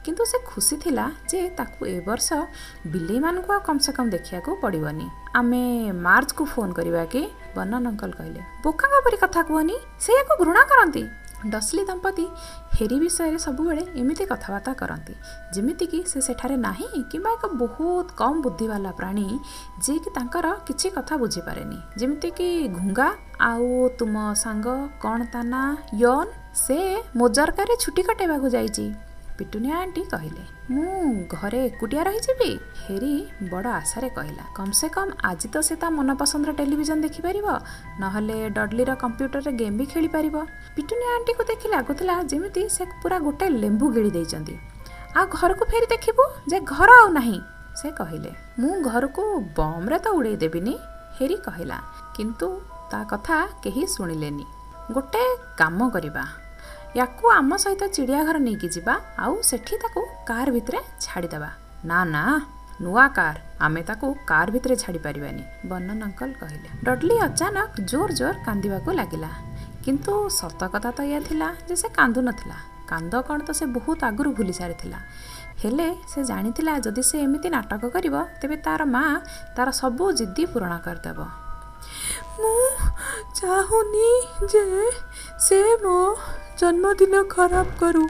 କିନ୍ତୁ 0.05 0.23
ସେ 0.31 0.37
ଖୁସି 0.51 0.75
ଥିଲା 0.83 1.05
ଯେ 1.31 1.39
ତାକୁ 1.59 1.79
ଏ 1.95 1.97
ବର୍ଷ 2.07 2.27
ବିଲେଇମାନଙ୍କୁ 2.93 3.49
ଆଉ 3.55 3.61
କମ୍ 3.67 3.79
ସେ 3.85 3.91
କମ୍ 3.97 4.09
ଦେଖିବାକୁ 4.15 4.49
ପଡ଼ିବନି। 4.63 5.07
ଆମେ 5.39 5.63
ମାର୍ଚ୍ଚକୁ 6.05 6.43
ଫୋନ୍ 6.53 6.73
କରିବା 6.77 7.03
କି? 7.13 7.23
ବର୍ଣ୍ଣନ 7.55 7.85
ଅଙ୍କଲ 7.93 8.11
କହିଲେ। 8.19 8.41
ବୋକାଙ୍କ 8.63 8.95
ପରି 9.05 9.17
କଥା 9.23 9.41
କୁହନି 9.49 9.75
ସେ 10.03 10.11
ୟାକୁ 10.19 10.33
ଘୃଣା 10.41 10.63
କରନ୍ତି। 10.71 11.03
ଡସ୍ଲି 11.53 11.83
ଦମ୍ପତି 11.89 12.25
ହେରି 12.77 12.97
ବିଷୟରେ 13.03 13.39
ସବୁବେଳେ 13.45 13.83
ଏମିତି 14.01 14.23
କଥାବାର୍ତ୍ତା 14.31 14.73
କରନ୍ତି। 14.81 15.13
ଯେମିତିକି 15.53 15.99
ସେ 16.11 16.19
ସେଠାରେ 16.27 16.55
ନାହିଁ 16.67 16.89
କିମ୍ବା 17.11 17.29
ଏକ 17.37 17.43
ବହୁତ 17.61 18.07
କମ୍ 18.21 18.41
ବୁଦ୍ଧିବାଲା 18.45 18.91
ପ୍ରାଣୀ 18.91 19.25
ଯିଏକି 19.83 20.09
ତାଙ୍କର 20.17 20.45
କିଛି 20.67 20.87
କଥା 20.97 21.13
ବୁଝିପାରେନି। 21.23 21.77
ଯେମିତିକି 21.99 22.49
ଘୁଙ୍ଗା 22.77 23.07
ଆଉ 23.49 23.69
ତୁମ 23.99 24.15
ସାଙ୍ଗ 24.43 24.67
କ'ଣ 25.03 25.19
ତା 25.33 25.41
ନାଁ? 25.53 25.67
ୟନ୍ 26.01 26.31
ସେ 26.55 26.77
ମୋଜରକାରେ 27.19 27.73
ଛୁଟି 27.83 28.01
କଟେଇବାକୁ 28.07 28.47
ଯାଇଛି। 28.55 28.85
ପିଟୁନିଆ 29.37 29.75
ଆଣ୍ଟି 29.83 30.01
କହିଲେ। 30.13 30.43
ମୁଁ 30.73 30.91
ଘରେ 31.33 31.59
ଏକୁଟିଆ 31.67 32.01
ରହିଯିବି? 32.07 32.51
ହେରି 32.83 33.13
ବଡ଼ 33.51 33.67
ଆଶାରେ 33.79 34.09
କହିଲା। 34.17 34.43
କମ୍ 34.57 34.73
ସେ 34.79 34.87
କମ୍ 34.95 35.11
ଆଜି 35.29 35.47
ତ 35.53 35.55
ସେ 35.67 35.75
ତା 35.81 35.87
ମନପସନ୍ଦର 35.97 36.51
ଟେଲିଭିଜନ 36.59 36.97
ଦେଖିପାରିବ 37.05 37.47
ନହେଲେ 38.01 38.37
ଡଡଲିର 38.57 38.91
କମ୍ପ୍ୟୁଟରରେ 39.03 39.51
ଗେମ୍ 39.61 39.77
ବି 39.79 39.85
ଖେଳିପାରିବ 39.93 40.35
ପିଟୁନିଆ 40.75 41.09
ଆଣ୍ଟିକୁ 41.15 41.43
ଦେଖି 41.51 41.67
ଲାଗୁଥିଲା 41.75 42.15
ଯେମିତି 42.31 42.61
ସେ 42.75 42.83
ପୁରା 43.01 43.17
ଗୋଟେ 43.19 43.45
ଲେମ୍ବୁ 43.61 43.85
ଗିଳି 43.95 44.11
ଦେଇଛନ୍ତି। 44.17 44.55
ଆଉ 45.17 45.25
ଘରକୁ 45.37 45.63
ଫେରି 45.71 45.87
ଦେଖିବୁ 45.93 46.23
ଯେ 46.51 46.57
ଘର 46.73 46.89
ଆଉ 47.01 47.09
ନାହିଁ 47.17 47.39
ସେ 47.79 47.87
କହିଲେ। 47.99 48.31
ମୁଁ 48.59 48.73
ଘରକୁ 48.89 49.23
ବମ୍ରେ 49.57 49.97
ତ 50.03 50.07
ଉଡ଼େଇ 50.17 50.37
ଦେବିନି 50.43 50.75
ହେରି 51.17 51.37
କହିଲା। 51.47 51.77
କିନ୍ତୁ 52.15 52.47
ତା 52.91 52.99
କଥା 53.11 53.37
କେହି 53.63 53.83
ଶୁଣିଲେନି। 53.87 54.45
ଗୋଟେ 54.93 55.23
କାମ 55.57 55.79
କରିବା। 55.89 56.23
ୟାକୁ 56.99 57.25
ଆମ 57.31 57.51
ସହିତ 57.63 57.83
ଚିଡ଼ିଆଘର 57.95 58.37
ନେଇକି 58.47 58.67
ଯିବା 58.75 58.93
ଆଉ 59.23 59.35
ସେଠି 59.49 59.75
ତାକୁ 59.83 60.01
କାର୍ 60.29 60.49
ଭିତରେ 60.55 60.79
ଛାଡ଼ିଦେବା 61.03 61.49
ନା 61.89 61.99
ନା 62.13 62.23
ନୂଆ 62.83 63.05
କାର୍ 63.17 63.37
ଆମେ 63.65 63.81
ତାକୁ 63.89 64.07
କାର୍ 64.31 64.49
ଭିତରେ 64.55 64.75
ଛାଡ଼ି 64.83 64.99
ପାରିବାନି 65.05 65.43
ବର୍ଣ୍ଣନ 65.69 66.01
ଅଙ୍କଲ 66.09 66.31
କହିଲେ 66.41 66.69
ଡଡଲି 66.85 67.15
ଅଚାନକ 67.27 67.71
ଜୋର 67.91 68.09
ଜୋର 68.19 68.35
କାନ୍ଦିବାକୁ 68.47 68.89
ଲାଗିଲା 68.99 69.31
କିନ୍ତୁ 69.85 70.13
ସତ 70.39 70.61
କଥା 70.73 70.89
ତ 70.97 70.99
ଏଇଆ 71.07 71.19
ଥିଲା 71.29 71.47
ଯେ 71.67 71.75
ସେ 71.81 71.87
କାନ୍ଦୁନଥିଲା 71.99 72.57
କାନ୍ଦ 72.91 73.13
କ'ଣ 73.27 73.39
ତ 73.47 73.49
ସେ 73.59 73.65
ବହୁତ 73.75 73.99
ଆଗରୁ 74.09 74.29
ଭୁଲି 74.37 74.53
ସାରିଥିଲା। 74.59 74.99
ହେଲେ 75.61 75.87
ସେ 76.11 76.19
ଜାଣିଥିଲା 76.31 76.73
ଯଦି 76.85 77.03
ସେ 77.09 77.15
ଏମିତି 77.25 77.49
ନାଟକ 77.55 77.83
କରିବ 77.95 78.15
ତେବେ 78.41 78.55
ତାର 78.67 78.81
ମା 78.95 79.03
ତାର 79.55 79.67
ସବୁ 79.81 80.03
ଜିଦ୍ଦି 80.19 80.43
ପୂରଣ 80.53 80.73
କରିଦେବ। 80.85 81.19
ମୁଁ 82.41 82.67
ଚାହୁଁନି 83.39 84.09
ଯେ 84.51 84.65
ସେ 85.45 85.59
ମୋ 85.83 85.97
ଜନ୍ମଦିନ 86.61 87.19
ଖରାପ 87.29 87.69
କରୁ। 87.81 88.01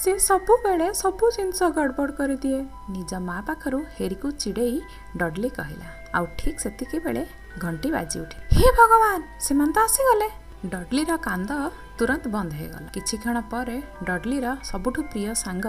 ସେ 0.00 0.12
ସବୁବେଳେ 0.24 0.86
ସବୁ 0.98 1.26
ଜିନିଷ 1.36 1.60
ଗଡ଼ବଡ଼ 1.76 2.12
କରିଦିଏ। 2.18 2.58
ନିଜ 2.94 3.12
ମା 3.28 3.36
ପାଖରୁ 3.48 3.78
ହେରିକୁ 3.96 4.28
ଚିଡ଼େଇ 4.42 4.78
ଡଡଲି 5.20 5.50
କହିଲା 5.58 5.88
ଆଉ 6.16 6.24
ଠିକ୍ 6.38 6.60
ସେତିକି 6.64 6.98
ବେଳେ 7.06 7.22
ଘଣ୍ଟି 7.64 7.88
ବାଜି 7.96 8.18
ଉଠେ 8.24 8.36
ହେ 8.56 8.66
ଭଗବାନ 8.80 9.20
ସେମାନେ 9.46 9.72
ତ 9.76 9.78
ଆସିଗଲେ 9.86 10.28
ଡଡଲିର 10.72 11.12
କାନ୍ଦ 11.28 11.50
ତୁରନ୍ତ 11.98 12.24
ବନ୍ଦ 12.34 12.52
ହେଇଗଲା। 12.60 12.88
କିଛି 12.96 13.14
କ୍ଷଣ 13.22 13.36
ପରେ 13.52 13.76
ଡଡଲିର 14.08 14.46
ସବୁଠୁ 14.70 15.00
ପ୍ରିୟ 15.10 15.32
ସାଙ୍ଗ 15.44 15.66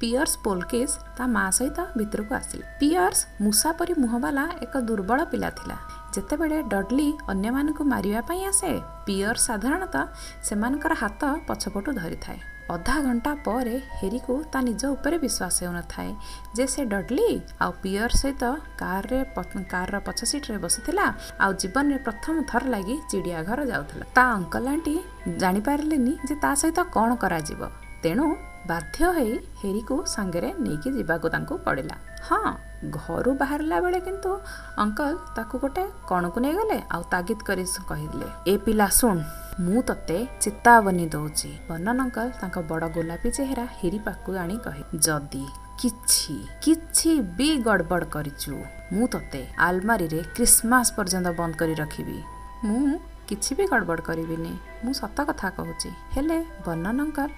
ପିୟର୍ସ 0.00 0.34
ପୋଲକିସ୍ 0.44 0.94
ତା 1.16 1.24
ମା 1.34 1.44
ସହିତ 1.58 1.78
ଭିତରକୁ 1.98 2.32
ଆସିଲେ। 2.40 2.64
ପିୟର୍ସ 2.80 3.20
ମୂଷା 3.44 3.70
ପରି 3.78 3.92
ମୁହଁବାଲା 4.02 4.44
ଏକ 4.64 4.74
ଦୁର୍ବଳ 4.88 5.18
ପିଲା 5.32 5.50
ଥିଲା। 5.58 5.76
ଯେତେବେଳେ 6.14 6.58
ଡଡଲି 6.72 7.08
ଅନ୍ୟମାନଙ୍କୁ 7.32 7.82
ମାରିବା 7.92 8.20
ପାଇଁ 8.28 8.42
ଆସେ 8.50 8.72
ପିୟର 9.06 9.36
ସାଧାରଣତଃ 9.48 10.04
ସେମାନଙ୍କର 10.48 10.92
ହାତ 11.02 11.22
ପଛପଟୁ 11.48 11.90
ଧରିଥାଏ। 12.00 12.38
ଅଧା 12.74 12.96
ଘଣ୍ଟା 13.06 13.32
ପରେ 13.46 13.74
ହେରିକୁ 13.98 14.34
ତା 14.52 14.58
ନିଜ 14.68 14.82
ଉପରେ 14.94 15.16
ବିଶ୍ୱାସ 15.24 15.54
ହେଉନଥାଏ 15.62 16.10
ଯେ 16.56 16.64
ସେ 16.72 16.82
ଡଡଲି 16.92 17.30
ଆଉ 17.62 17.72
ପିୟର 17.82 18.10
ସହିତ 18.20 18.44
କାରରେ 18.80 19.20
କାରର 19.72 19.96
ପଛ 20.06 20.20
ସିଟ୍ରେ 20.30 20.56
ବସିଥିଲା 20.64 21.06
ଆଉ 21.42 21.50
ଜୀବନରେ 21.62 21.98
ପ୍ରଥମ 22.06 22.34
ଥର 22.50 22.62
ଲାଗି 22.74 22.96
ଚିଡ଼ିଆଘର 23.10 23.60
ଯାଉଥିଲା। 23.72 24.04
ତା 24.16 24.24
ଅଙ୍କଲ 24.38 24.66
ଆଣ୍ଟି 24.74 24.94
ଜାଣିପାରିଲେନି 25.42 26.12
ଯେ 26.28 26.34
ତା 26.44 26.50
ସହିତ 26.60 26.78
କ'ଣ 26.96 27.10
କରାଯିବ। 27.22 27.60
ତେଣୁ 28.02 28.26
ବାଧ୍ୟ 28.70 28.98
ହୋଇ 29.16 29.32
ହେରିକୁ 29.60 29.96
ସାଙ୍ଗରେ 30.14 30.48
ନେଇକି 30.64 30.88
ଯିବାକୁ 30.98 31.26
ତାଙ୍କୁ 31.34 31.54
ପଡ଼ିଲା। 31.66 31.96
ହଁ 32.28 32.52
ଘରୁ 32.96 33.30
ବାହାରିଲା 33.40 33.76
ବେଳେ 33.84 34.00
କିନ୍ତୁ 34.06 34.30
ଅଙ୍କଲ 34.84 35.12
ତାକୁ 35.36 35.54
ଗୋଟେ 35.62 35.84
କଣକୁ 36.10 36.38
ନେଇଗଲେ 36.44 36.78
ଆଉ 36.94 37.02
ତାଗିଦ 37.12 37.40
କରି 37.48 37.64
କହିଲେ 37.90 38.28
ଏ 38.52 38.54
ପିଲା 38.64 38.86
ଶୁଣ 38.98 39.16
ମୁଁ 39.64 39.78
ତତେ 39.88 40.18
ଚେତାବନୀ 40.42 41.06
ଦଉଛି 41.14 41.50
ବର୍ଣ୍ଣନ 41.68 41.98
ଅଙ୍କଲ 42.06 42.28
ତାଙ୍କ 42.40 42.56
ବଡ଼ 42.70 42.84
ଗୋଲାପୀ 42.96 43.28
ଚେହେରା 43.36 43.66
ହେରି 43.78 43.98
ପାଖକୁ 44.06 44.30
ଆଣି 44.42 44.56
କହେ 44.66 44.82
ଯଦି 45.06 45.44
କିଛି 45.80 46.36
କିଛି 46.64 47.10
ବି 47.38 47.48
ଗଡ଼ବଡ଼ 47.66 48.04
କରିଛୁ 48.14 48.54
ମୁଁ 48.94 49.04
ତତେ 49.14 49.42
ଆଲମାରିରେ 49.66 50.20
କ୍ରିସମାସ 50.36 50.86
ପର୍ଯ୍ୟନ୍ତ 50.96 51.28
ବନ୍ଦ 51.38 51.54
କରି 51.60 51.74
ରଖିବି। 51.82 52.18
ମୁଁ 52.66 52.88
କିଛି 53.28 53.52
ବି 53.58 53.64
ଗଡ଼ବଡ଼ 53.72 54.00
କରିବିନି। 54.08 54.52
ମୁଁ 54.84 54.92
ସତ 55.00 55.18
କଥା 55.28 55.48
କହୁଛି 55.58 55.90
ହେଲେ 56.14 56.38
ବର୍ଣ୍ଣନ 56.66 56.98
ଅଙ୍କଲ 57.06 57.30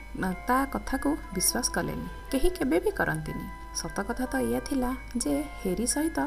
ତା 0.48 0.58
କଥାକୁ 0.74 1.10
ବିଶ୍ୱାସ 1.36 1.66
କଲେନି। 1.76 2.08
କେହି 2.32 2.48
କେବେ 2.58 2.76
ବି 2.84 2.90
କରନ୍ତିନି। 2.98 3.46
ସତ 3.80 3.96
କଥା 4.08 4.24
ତ 4.32 4.34
ଏଇଆ 4.46 4.60
ଥିଲା 4.68 4.90
ଯେ 5.22 5.34
ହେରି 5.62 5.86
ସହିତ 5.94 6.18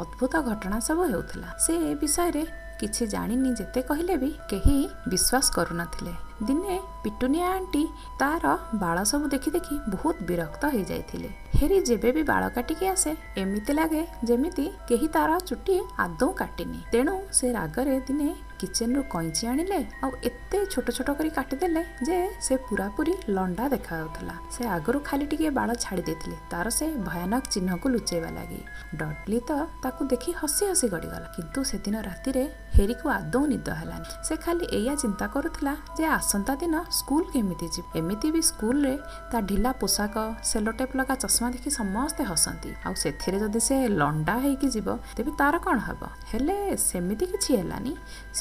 ଅଦ୍ଭୁତ 0.00 0.34
ଘଟଣା 0.48 0.78
ସବୁ 0.88 1.02
ହେଉଥିଲା। 1.12 1.48
ସେ 1.64 1.72
ଏ 1.90 1.92
ବିଷୟରେ 2.02 2.42
କିଛି 2.80 3.04
ଜାଣିନି 3.14 3.50
ଯେତେ 3.58 3.80
କହିଲେ 3.88 4.14
ବି 4.22 4.30
କେହି 4.50 4.76
ବିଶ୍ୱାସ 5.12 5.46
କରୁନଥିଲେ। 5.56 6.12
ଦିନେ 6.48 6.74
ପିଟୁନିଆ 7.04 7.46
ଆଣ୍ଟି 7.56 7.82
ତାର 8.20 8.44
ବାଳ 8.82 8.96
ସବୁ 9.10 9.24
ଦେଖି 9.34 9.50
ଦେଖି 9.56 9.74
ବହୁତ 9.94 10.16
ବିରକ୍ତ 10.28 10.62
ହେଇଯାଇଥିଲେ। 10.74 11.30
ହେରି 11.58 11.78
ଯେବେ 11.88 12.10
ବି 12.16 12.22
ବାଳ 12.32 12.42
କାଟିକି 12.56 12.84
ଆସେ 12.94 13.10
ଏମିତି 13.42 13.72
ଲାଗେ 13.78 14.02
ଯେମିତି 14.28 14.66
କେହି 14.88 15.08
ତାର 15.16 15.30
ଚୁଟି 15.48 15.76
ଆଦୌ 16.04 16.30
କାଟିନି। 16.40 16.80
ତେଣୁ 16.92 17.16
ସେ 17.38 17.46
ରାଗରେ 17.58 17.96
ଦିନେ 18.08 18.28
କିଚେନରୁ 18.60 19.02
କଇଁଚି 19.14 19.42
ଆଣିଲେ 19.46 19.80
ଆଉ 20.04 20.10
ଏତେ 20.28 20.58
ଛୋଟ 20.72 20.86
ଛୋଟ 20.96 21.08
କରି 21.18 21.30
କାଟିଦେଲେ 21.30 21.82
ଯେ 22.06 22.18
ସେ 22.46 22.54
ପୁରାପୁରି 22.68 23.14
ଲଣ୍ଡା 23.36 23.64
ଦେଖାଯାଉଥିଲା। 23.74 24.34
ସେ 24.54 24.62
ଆଗରୁ 24.76 24.98
ଖାଲି 25.08 25.24
ଟିକେ 25.30 25.50
ବାଳ 25.58 25.68
ଛାଡ଼ି 25.84 26.02
ଦେଇଥିଲେ। 26.08 26.36
ତାର 26.50 26.66
ସେ 26.78 26.86
ଭୟାନକ 27.08 27.44
ଚିହ୍ନକୁ 27.54 27.86
ଲୁଚେଇବା 27.94 28.30
ଲାଗି। 28.38 28.60
ଡଡଲି 28.98 29.38
ତ 29.48 29.50
ତାକୁ 29.82 30.00
ଦେଖି 30.12 30.30
ହସି 30.40 30.62
ହସି 30.70 30.86
ଗଡ଼ିଗଲା। 30.94 31.28
କିନ୍ତୁ 31.36 31.60
ସେଦିନ 31.70 31.96
ରାତିରେ 32.08 32.44
ହେରିକୁ 32.76 33.06
ଆଦୌ 33.18 33.42
ନିଦ 33.52 33.68
ହେଲାନି। 33.80 34.08
ସେ 34.26 34.34
ଖାଲି 34.44 34.64
ଏଇଆ 34.78 34.94
ଚିନ୍ତା 35.02 35.26
କରୁଥିଲା 35.34 35.72
ଯେ 35.98 36.04
ଆସନ୍ତା 36.18 36.52
ଦିନ 36.62 36.74
ସ୍କୁଲ 36.98 37.22
କେମିତି 37.34 37.66
ଯିବ। 37.74 37.86
ଏମିତି 38.00 38.28
ବି 38.34 38.40
ସ୍କୁଲରେ 38.50 38.94
ତା 39.30 39.38
ଢିଲା 39.48 39.70
ପୋଷାକ 39.82 40.14
ସେଲୋଟେପ୍ 40.50 40.94
ଲଗା 40.98 41.14
ଚଷମା 41.22 41.48
ଦେଖି 41.54 41.70
ସମସ୍ତେ 41.80 42.22
ହସନ୍ତି। 42.30 42.70
ଆଉ 42.86 42.94
ସେଥିରେ 43.02 43.38
ଯଦି 43.42 43.60
ସେ 43.68 43.76
ଲଣ୍ଡା 44.00 44.34
ହେଇକି 44.44 44.68
ଯିବ 44.74 44.88
ତେବେ 45.16 45.30
ତାର 45.40 45.54
କ'ଣ 45.64 45.78
ହବ? 45.88 46.02
ହେଲେ 46.30 46.56
ସେମିତି 46.88 47.24
କିଛି 47.32 47.50
ହେଲାନି। 47.58 47.92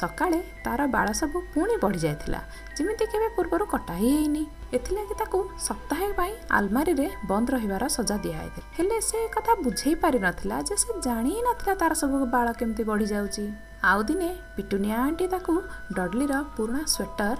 ସକାଳେ 0.07 0.39
ତାର 0.65 0.81
ବାଳ 0.95 1.07
ସବୁ 1.19 1.37
ପୁଣି 1.53 1.75
ବଢ଼ି 1.83 1.99
ଯାଇଥିଲା 2.05 2.39
ଯେମିତି 2.77 3.05
କେବେ 3.11 3.27
ପୂର୍ବରୁ 3.37 3.65
କଟା 3.73 3.93
ହିଁ 4.01 4.09
ହେଇନି। 4.15 4.43
ଏଥିଲାଗି 4.77 5.15
ତାକୁ 5.21 5.39
ସପ୍ତାହେ 5.67 6.07
ପାଇଁ 6.19 6.33
ଆଲମାରିରେ 6.57 7.07
ବନ୍ଦ 7.29 7.47
ରହିବାର 7.55 7.83
ସଜା 7.97 8.15
ଦିଆହେଇଥିଲା। 8.25 8.67
ହେଲେ 8.77 8.97
ସେ 9.09 9.19
କଥା 9.35 9.53
ବୁଝେଇ 9.65 9.95
ପାରିନଥିଲା 10.03 10.57
ଯେ 10.69 10.75
ସେ 10.83 10.91
ଜାଣି 11.07 11.29
ହିଁ 11.35 11.41
ନଥିଲା 11.47 11.73
ତାର 11.81 11.93
ସବୁ 12.01 12.15
ବାଳ 12.35 12.47
କେମିତି 12.59 12.83
ବଢ଼ିଯାଉଛି। 12.91 13.45
ଆଉ 13.89 13.99
ଦିନେ 14.09 14.29
ପିଟୁନିଆ 14.55 14.97
ଆଣ୍ଟି 15.07 15.25
ତାକୁ 15.33 15.53
ଡଡଲିର 15.97 16.33
ପୁରୁଣା 16.55 16.81
ସ୍ୱେଟର 16.93 17.37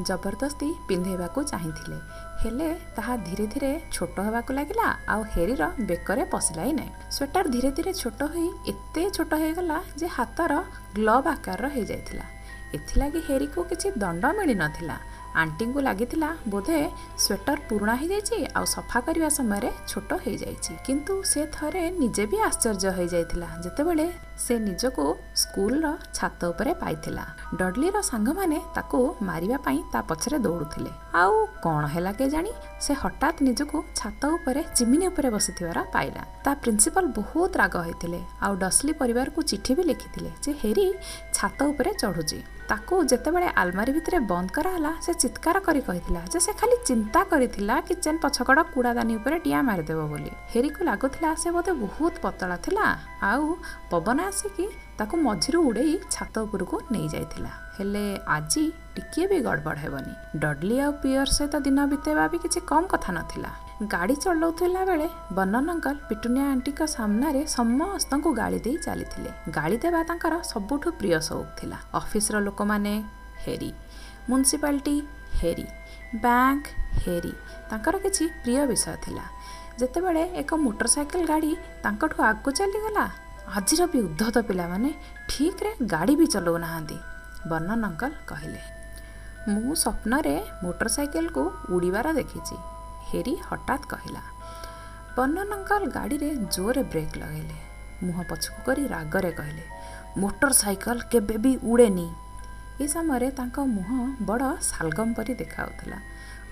ଜବରଦସ୍ତି 0.00 0.68
ପିନ୍ଧେଇବାକୁ 0.88 1.42
ଚାହିଁଥିଲେ। 1.42 1.98
ହେଲେ 2.42 2.68
ତାହା 2.96 3.16
ଧୀରେ 3.16 3.46
ଧୀରେ 3.46 3.80
ଛୋଟ 3.92 4.16
ହେବାକୁ 4.20 4.52
ଲାଗିଲା 4.52 4.86
ଆଉ 5.08 5.22
ହେରିର 5.22 5.62
ବେକରେ 5.80 6.24
ପଶିଲା 6.24 6.62
ହିଁ 6.62 6.72
ନାହିଁ। 6.72 6.90
ସ୍ୱେଟର 7.10 7.44
ଧୀରେ 7.48 7.70
ଧୀରେ 7.70 7.92
ଛୋଟ 7.92 8.20
ହୋଇ 8.22 8.48
ଏତେ 8.68 9.02
ଛୋଟ 9.10 9.32
ହେଇଗଲା 9.34 9.78
ଯେ 9.96 10.06
ହାତର 10.06 10.52
ଗ୍ଲୋଭ୍ 10.94 11.26
ଆକାରର 11.28 11.66
ହେଇଯାଇଥିଲା। 11.68 12.26
ଏଥିଲାଗି 12.74 13.20
ହେରିକୁ 13.28 13.60
କିଛି 13.70 13.88
ଦଣ୍ଡ 13.96 14.24
ମିଳିନଥିଲା। 14.38 14.96
ଆଣ୍ଟିଙ୍କୁ 15.40 15.80
ଲାଗିଥିଲା 15.86 16.30
ବୋଧେ 16.52 16.78
ସ୍ୱେଟର 17.24 17.58
ପୁରୁଣା 17.68 17.94
ହେଇଯାଇଛି 18.00 18.36
ଆଉ 18.56 18.64
ସଫା 18.74 18.98
କରିବା 19.06 19.28
ସମୟରେ 19.38 19.70
ଛୋଟ 19.90 20.10
ହେଇଯାଇଛି। 20.24 20.72
କିନ୍ତୁ 20.86 21.14
ସେ 21.32 21.40
ଥରେ 21.56 21.82
ନିଜେ 22.00 22.24
ବି 22.30 22.38
ଆଶ୍ଚର୍ଯ୍ୟ 22.48 22.90
ହେଇଯାଇଥିଲା। 22.98 23.48
ଯେତେବେଳେ 23.64 24.06
ସେ 24.44 24.54
ନିଜକୁ 24.68 25.04
ସ୍କୁଲର 25.42 25.86
ଛାତ 26.16 26.40
ଉପରେ 26.52 26.72
ପାଇଥିଲା 26.82 27.24
ଡଡଲିର 27.58 27.96
ସାଙ୍ଗମାନେ 28.10 28.58
ତାକୁ 28.74 28.98
ମାରିବା 29.28 29.58
ପାଇଁ 29.66 29.80
ତା 29.92 30.00
ପଛରେ 30.10 30.38
ଦୌଡୁଥିଲେ। 30.46 30.90
ଆଉ 31.22 31.34
କ'ଣ 31.64 31.82
ହେଲା 31.94 32.12
କେଜାଣି? 32.20 32.52
ସେ 32.84 32.92
ହଠାତ୍ 33.02 33.42
ନିଜକୁ 33.46 33.78
ଛାତ 33.98 34.22
ଉପରେ 34.36 34.62
ଚିମିନି 34.76 35.06
ଉପରେ 35.10 35.28
ବସିଥିବାର 35.34 35.78
ପାଇଲା 35.94 36.22
ତା 36.44 36.50
ପ୍ରିନ୍ସିପାଲ 36.62 37.04
ବହୁତ 37.18 37.52
ରାଗ 37.62 37.74
ହେଇଥିଲେ 37.86 38.20
ଆଉ 38.46 38.54
ଡସଲି 38.62 38.92
ପରିବାରକୁ 39.02 39.40
ଚିଠି 39.50 39.72
ବି 39.78 39.82
ଲେଖିଥିଲେ 39.90 40.30
ଯେ 40.44 40.50
ହେରି 40.62 40.86
ଛାତ 41.36 41.58
ଉପରେ 41.72 41.90
ଚଢୁଛି 42.02 42.38
ତାକୁ 42.70 42.94
ଯେତେବେଳେ 43.10 43.48
ଆଲମାରି 43.62 43.92
ଭିତରେ 43.96 44.18
ବନ୍ଦ 44.30 44.48
କରାହେଲା 44.56 44.92
ସେ 45.04 45.12
ଚିତ୍କାର 45.22 45.56
କରି 45.66 45.80
କହିଥିଲା 45.88 46.20
ଯେ 46.32 46.38
ସେ 46.46 46.52
ଖାଲି 46.60 46.76
ଚିନ୍ତା 46.88 47.20
କରିଥିଲା 47.32 47.74
କିଚେନ୍ 47.88 48.20
ପଛକଡ଼ 48.24 48.60
କୁଡ଼ାଦାନୀ 48.74 49.14
ଉପରେ 49.20 49.36
ଡିଆଁ 49.46 49.62
ମାରିଦେବ 49.68 50.00
ବୋଲି। 50.12 50.32
ହେରିକୁ 50.52 50.80
ଲାଗୁଥିଲା 50.88 51.30
ସେ 51.42 51.48
ବୋଧେ 51.56 51.72
ବହୁତ 51.84 52.14
ପତଳା 52.24 52.56
ଥିଲା। 52.64 52.86
ଆଉ 53.30 53.44
ପବନ 53.90 54.18
ଆସିକି 54.30 54.66
ତାକୁ 54.98 55.14
ମଝିରୁ 55.26 55.58
ଉଡ଼େଇ 55.68 55.94
ଛାତ 56.14 56.34
ଉପରକୁ 56.46 56.76
ନେଇଯାଇଥିଲା। 56.94 57.52
ହେଲେ 57.76 58.04
ଆଜି 58.26 58.64
ଟିକିଏ 58.96 59.26
ବି 59.26 59.38
ଗଡ଼ବଡ଼ 59.40 59.78
ହେବନି। 59.84 60.14
ଡଡଲି 60.38 60.76
ଆଉ 60.84 60.92
ପିୟର 61.02 61.28
ସହିତ 61.36 61.54
ଦିନ 61.66 61.78
ବିତେଇବା 61.92 62.24
ବି 62.32 62.38
କିଛି 62.44 62.60
କମ୍ 62.70 62.86
କଥା 62.92 63.10
ନଥିଲା। 63.18 63.50
ଗାଡ଼ି 63.92 64.14
ଚଲାଉଥିଲା 64.24 64.82
ବେଳେ 64.84 65.06
ବର୍ଣ୍ଣନ 65.36 65.68
ଅଙ୍କଲ 65.74 65.96
ପିଟୁନିଆ 66.08 66.44
ଆଣ୍ଟିଙ୍କ 66.52 66.80
ସାମ୍ନାରେ 66.96 67.40
ସମସ୍ତଙ୍କୁ 67.56 68.30
ଗାଳି 68.40 68.58
ଦେଇ 68.64 68.76
ଚାଲିଥିଲେ। 68.86 69.30
ଗାଳି 69.56 69.76
ଦେବା 69.84 70.00
ତାଙ୍କର 70.10 70.34
ସବୁଠୁ 70.52 70.88
ପ୍ରିୟ 71.00 71.18
ସଉକ 71.28 71.48
ଥିଲା। 71.58 71.78
ଅଫିସର 72.00 72.36
ଲୋକମାନେ 72.46 72.94
ହେରି। 73.44 73.70
ମ୍ୟୁନିସିପାଲିଟି 74.30 74.96
ହେରି। 75.40 75.66
ବ୍ୟାଙ୍କ 76.24 76.64
ହେରି। 77.02 77.32
ତାଙ୍କର 77.70 77.94
କିଛି 78.04 78.24
ପ୍ରିୟ 78.42 78.62
ବିଷୟ 78.70 78.96
ଥିଲା। 79.04 79.24
ଯେତେବେଳେ 79.80 80.22
ଏକ 80.40 80.50
ମୋଟର 80.64 80.86
ସାଇକେଲ 80.86 81.22
ଗାଡ଼ି 81.26 81.52
ତାଙ୍କଠୁ 81.84 82.16
ଆଗକୁ 82.30 82.50
ଚାଲିଗଲା 82.58 83.04
ଆଜିର 83.56 83.82
ବି 83.92 83.98
ଉଦ୍ଧତ 84.06 84.36
ପିଲାମାନେ 84.48 84.90
ଠିକ୍ରେ 85.30 85.70
ଗାଡ଼ି 85.94 86.14
ବି 86.20 86.26
ଚଲାଉନାହାନ୍ତି। 86.34 86.98
ବର୍ଣ୍ଣନ 87.50 87.82
ଅଙ୍କଲ 87.90 88.12
କହିଲେ 88.30 88.62
ମୁଁ 89.52 89.70
ସ୍ୱପ୍ନରେ 89.82 90.34
ମୋଟର 90.62 90.88
ସାଇକେଲକୁ 90.96 91.42
ଉଡ଼ିବାର 91.74 92.06
ଦେଖିଛି। 92.18 92.56
ହେରି 93.08 93.34
ହଠାତ୍ 93.48 93.86
କହିଲା 93.92 94.22
ବର୍ଣ୍ଣନ 95.16 95.50
ଅଙ୍କଲ 95.58 95.82
ଗାଡ଼ିରେ 95.96 96.28
ଜୋରରେ 96.54 96.82
ବ୍ରେକ୍ 96.92 97.14
ଲଗାଇଲେ। 97.20 97.58
ମୁହଁ 98.04 98.22
ପଛକୁ 98.30 98.58
କରି 98.66 98.82
ରାଗରେ 98.94 99.30
କହିଲେ 99.38 99.64
ମୋଟର 100.20 100.52
ସାଇକେଲ 100.62 100.98
କେବେ 101.12 101.36
ବି 101.44 101.52
ଉଡ଼େନି। 101.70 102.08
ଏ 102.82 102.84
ସମୟରେ 102.94 103.28
ତାଙ୍କ 103.38 103.56
ମୁହଁ 103.76 103.98
ବଡ଼ 104.28 104.42
ସାଲଗମ 104.70 105.08
ପରି 105.16 105.32
ଦେଖାଯାଉଥିଲା। 105.42 105.98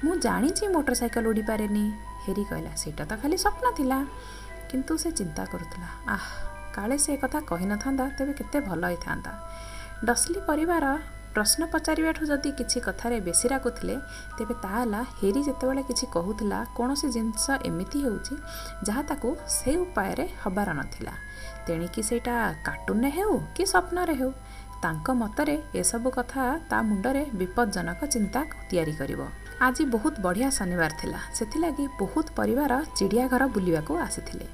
ମୁଁ 0.04 0.12
ଜାଣିଛି 0.26 0.64
ମୋଟର 0.74 0.94
ସାଇକେଲ 1.00 1.24
ଉଡ଼ିପାରେନି। 1.32 1.84
ହେରି 2.24 2.44
କହିଲା 2.50 2.72
ସେଇଟା 2.82 3.04
ତ 3.10 3.12
ଖାଲି 3.22 3.36
ସ୍ୱପ୍ନ 3.44 3.66
ଥିଲା। 3.78 3.98
କିନ୍ତୁ 4.70 4.92
ସେ 5.02 5.10
ଚିନ୍ତା 5.18 5.42
କରୁଥିଲା 5.52 5.88
ଆହ 6.14 6.24
କାଳେ 6.74 6.96
ସେ 7.04 7.12
କଥା 7.22 7.38
କହିନଥାନ୍ତା 7.50 8.04
ତେବେ 8.16 8.32
କେତେ 8.38 8.58
ଭଲ 8.68 8.82
ହେଇଥାନ୍ତା। 8.90 9.32
ଡସଲି 10.08 10.40
ପରିବାର 10.48 10.86
ପ୍ରଶ୍ନ 11.34 11.66
ପଚାରିବାଠୁ 11.72 12.22
ଯଦି 12.30 12.50
କିଛି 12.58 12.78
କଥାରେ 12.86 13.16
ବେଶୀ 13.26 13.46
ରାଗୁଥିଲେ 13.52 13.96
ତେବେ 14.36 14.54
ତାହା 14.62 14.78
ହେଲା 14.82 15.00
ହେରି 15.18 15.40
ଯେତେବେଳେ 15.48 15.82
କିଛି 15.88 16.06
କହୁଥିଲା 16.14 16.58
କୌଣସି 16.76 17.08
ଜିନିଷ 17.16 17.44
ଏମିତି 17.68 17.98
ହେଉଛି 18.04 18.34
ଯାହା 18.86 19.02
ତାକୁ 19.10 19.28
ସେ 19.56 19.72
ଉପାୟରେ 19.84 20.26
ହେବାର 20.42 20.68
ନଥିଲା। 20.80 21.14
ତେଣିକି 21.66 22.02
ସେଇଟା 22.08 22.36
କାର୍ଟୁନରେ 22.66 23.10
ହେଉ 23.18 23.34
କି 23.56 23.62
ସ୍ୱପ୍ନରେ 23.72 24.14
ହେଉ 24.20 24.32
ତାଙ୍କ 24.82 25.06
ମତରେ 25.22 25.56
ଏସବୁ 25.80 26.08
କଥା 26.18 26.44
ତା 26.70 26.78
ମୁଣ୍ଡରେ 26.88 27.22
ବିପଦଜନକ 27.40 28.00
ଚିନ୍ତା 28.14 28.40
ତିଆରି 28.68 28.94
କରିବ। 29.00 29.20
ଆଜି 29.66 29.82
ବହୁତ 29.94 30.14
ବଢ଼ିଆ 30.24 30.48
ଶନିବାର 30.58 30.92
ଥିଲା। 31.00 31.20
ସେଥିଲାଗି 31.36 31.84
ବହୁତ 32.00 32.26
ପରିବାର 32.38 32.72
ଚିଡ଼ିଆଘର 32.96 33.42
ବୁଲିବାକୁ 33.54 33.92
ଆସିଥିଲେ। 34.06 34.46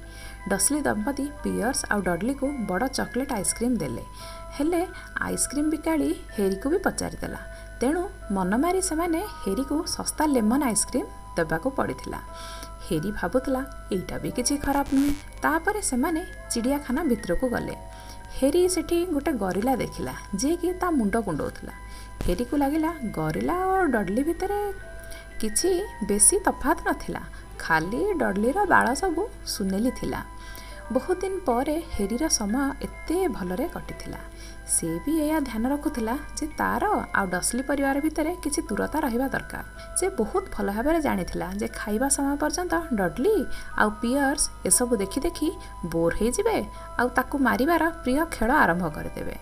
ଡସଲି 0.51 0.79
ଦମ୍ପତି 0.87 1.25
ପିୟର୍ସ 1.43 1.79
ଆଉ 1.91 1.99
ଡଡଲିକୁ 2.07 2.47
ବଡ଼ 2.69 2.83
ଚକୋଲେଟ୍ 2.97 3.31
ଆଇସ୍କ୍ରିମ୍ 3.37 3.75
ଦେଲେ। 3.83 4.03
ହେଲେ 4.57 4.81
ଆଇସ୍କ୍ରିମ୍ 5.27 5.69
ବିକାଳି 5.73 6.09
ହେରିକୁ 6.35 6.67
ବି 6.73 6.77
ପଚାରିଦେଲା। 6.85 7.41
ତେଣୁ 7.81 8.03
ମନ 8.35 8.51
ମାରି 8.63 8.81
ସେମାନେ 8.89 9.19
ହେରିକୁ 9.41 9.75
ଶସ୍ତା 9.95 10.23
ଲେମନ୍ 10.35 10.63
ଆଇସ୍କ୍ରିମ୍ 10.69 11.09
ଦେବାକୁ 11.37 11.67
ପଡ଼ିଥିଲା। 11.77 12.19
ହେରି 12.87 13.09
ଭାବୁଥିଲା 13.19 13.61
ଏଇଟା 13.95 14.15
ବି 14.23 14.29
କିଛି 14.37 14.55
ଖରାପ 14.65 14.87
ନୁହେଁ। 14.95 15.13
ତାପରେ 15.43 15.81
ସେମାନେ 15.91 16.21
ଚିଡ଼ିଆଖାନା 16.51 17.01
ଭିତରକୁ 17.11 17.45
ଗଲେ। 17.55 17.75
ହେରି 18.37 18.61
ସେଠି 18.75 18.97
ଗୋଟେ 19.13 19.31
ଗରିଲା 19.43 19.73
ଦେଖିଲା 19.83 20.13
ଯିଏକି 20.39 20.69
ତା 20.81 20.87
ମୁଣ୍ଡ 20.99 21.15
କୁଣ୍ଡଉଥିଲା। 21.27 21.73
ହେରିକୁ 22.25 22.55
ଲାଗିଲା 22.61 22.91
ଗରିଲା 23.17 23.55
ଓ 23.71 23.75
ଡଡଲି 23.93 24.23
ଭିତରେ 24.29 24.61
କିଛି 25.41 25.69
ବେଶୀ 26.09 26.35
ତଫାତ 26.47 26.77
ନଥିଲା। 26.87 27.21
ଖାଲି 27.63 28.01
ଡଡଲିର 28.21 28.57
ବାଳ 28.73 28.85
ସବୁ 29.01 29.21
ସୁନେଲି 29.53 29.91
ଥିଲା। 29.99 30.21
ବହୁତ 30.95 31.17
ଦିନ 31.21 31.33
ପରେ 31.47 31.75
ହେରିର 31.95 32.23
ସମୟ 32.39 32.63
ଏତେ 32.85 33.17
ଭଲରେ 33.37 33.65
କଟିଥିଲା। 33.75 34.19
ସେ 34.75 34.87
ବି 35.03 35.13
ଏହା 35.25 35.39
ଧ୍ୟାନ 35.47 35.63
ରଖୁଥିଲା 35.73 36.15
ଯେ 36.37 36.45
ତାର 36.59 36.83
ଆଉ 37.19 37.25
ଡସଲି 37.33 37.63
ପରିବାର 37.69 37.97
ଭିତରେ 38.05 38.31
କିଛି 38.43 38.59
ଦୂରତା 38.69 38.97
ରହିବା 39.05 39.27
ଦରକାର। 39.35 39.63
ସେ 39.99 40.05
ବହୁତ 40.19 40.43
ଭଲ 40.55 40.67
ଭାବରେ 40.77 40.99
ଜାଣିଥିଲା 41.07 41.47
ଯେ 41.61 41.67
ଖାଇବା 41.79 42.07
ସମୟ 42.17 42.35
ପର୍ଯ୍ୟନ୍ତ 42.41 42.73
ଡଡଲି 42.99 43.37
ଆଉ 43.81 43.89
ପିୟର୍ସ 44.01 44.43
ଏସବୁ 44.69 44.93
ଦେଖି 45.03 45.19
ଦେଖି 45.27 45.49
ବୋର୍ 45.93 46.17
ହେଇଯିବେ 46.19 46.57
ଆଉ 46.99 47.07
ତାକୁ 47.17 47.35
ମାରିବାର 47.47 47.83
ପ୍ରିୟ 48.03 48.21
ଖେଳ 48.35 48.49
ଆରମ୍ଭ 48.63 48.85
କରିଦେବେ। 48.97 49.35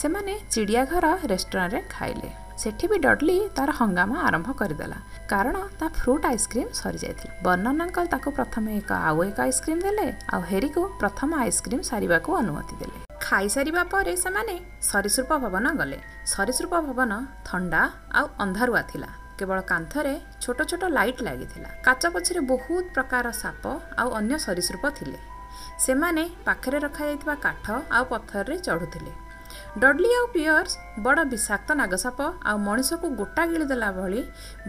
ସେମାନେ 0.00 0.32
ଚିଡ଼ିଆଘର 0.52 1.06
ରେଷ୍ଟୁରାଣ୍ଟରେ 1.32 1.80
ଖାଇଲେ। 1.94 2.30
ସେଠି 2.62 2.86
ବି 2.90 2.96
ଡଡଲି 3.04 3.38
ତାର 3.56 3.70
ହଙ୍ଗାମା 3.78 4.16
ଆରମ୍ଭ 4.28 4.48
କରିଦେଲା। 4.60 4.98
କାରଣ 5.32 5.56
ତା 5.78 5.86
ଫ୍ରୁଟ୍ 5.98 6.24
ଆଇସ୍କ୍ରିମ୍ 6.32 6.70
ସରିଯାଇଥିଲା। 6.80 7.32
ବର୍ଣ୍ଣନ 7.46 7.78
ଅଙ୍କଲ 7.86 8.06
ତାକୁ 8.14 8.28
ପ୍ରଥମେ 8.38 8.70
ଏକ 8.80 8.90
ଆଉ 9.08 9.18
ଏକ 9.28 9.38
ଆଇସ୍କ୍ରିମ୍ 9.46 9.82
ଦେଲେ 9.86 10.06
ଆଉ 10.34 10.40
ହେରିକୁ 10.50 10.82
ପ୍ରଥମ 11.02 11.30
ଆଇସ୍କ୍ରିମ୍ 11.44 11.84
ସାରିବାକୁ 11.90 12.30
ଅନୁମତି 12.42 12.76
ଦେଲେ। 12.82 13.03
ଖାଇସାରିବା 13.24 13.82
ପରେ 13.92 14.12
ସେମାନେ 14.16 14.54
ସରୀସୃପ 14.90 15.30
ଭବନ 15.44 15.66
ଗଲେ। 15.80 15.98
ସରୀସୃପ 16.34 16.72
ଭବନ 16.86 17.12
ଥଣ୍ଡା 17.48 17.82
ଆଉ 18.18 18.26
ଅନ୍ଧାରୁଆ 18.44 18.82
ଥିଲା। 18.90 19.10
କେବଳ 19.38 19.58
କାନ୍ଥରେ 19.72 20.14
ଛୋଟ 20.42 20.58
ଛୋଟ 20.70 20.82
ଲାଇଟ୍ 20.96 21.20
ଲାଗିଥିଲା। 21.26 21.70
କାଚ 21.86 22.02
ପଛରେ 22.14 22.40
ବହୁତ 22.52 22.84
ପ୍ରକାର 22.94 23.26
ସାପ 23.42 23.64
ଆଉ 24.00 24.08
ଅନ୍ୟ 24.18 24.34
ସରୀସୃପ 24.46 24.84
ଥିଲେ। 24.98 25.18
ସେମାନେ 25.84 26.24
ପାଖରେ 26.46 26.78
ରଖାଯାଇଥିବା 26.86 27.34
କାଠ 27.46 27.66
ଆଉ 27.96 28.04
ପଥରରେ 28.12 28.56
ଚଢ଼ୁଥିଲେ। 28.66 29.12
ଡଡଲି 29.82 30.10
ଆଉ 30.16 30.26
ପିୟର୍ସ 30.34 30.72
ବଡ଼ 31.04 31.22
ବିଷାକ୍ତ 31.30 31.74
ନାଗସାପ 31.80 32.18
ଆଉ 32.48 32.58
ମଣିଷକୁ 32.66 33.06
ଗୋଟା 33.20 33.42
ଗିଳିଦେଲା 33.50 33.88
ଭଳି 33.96 34.20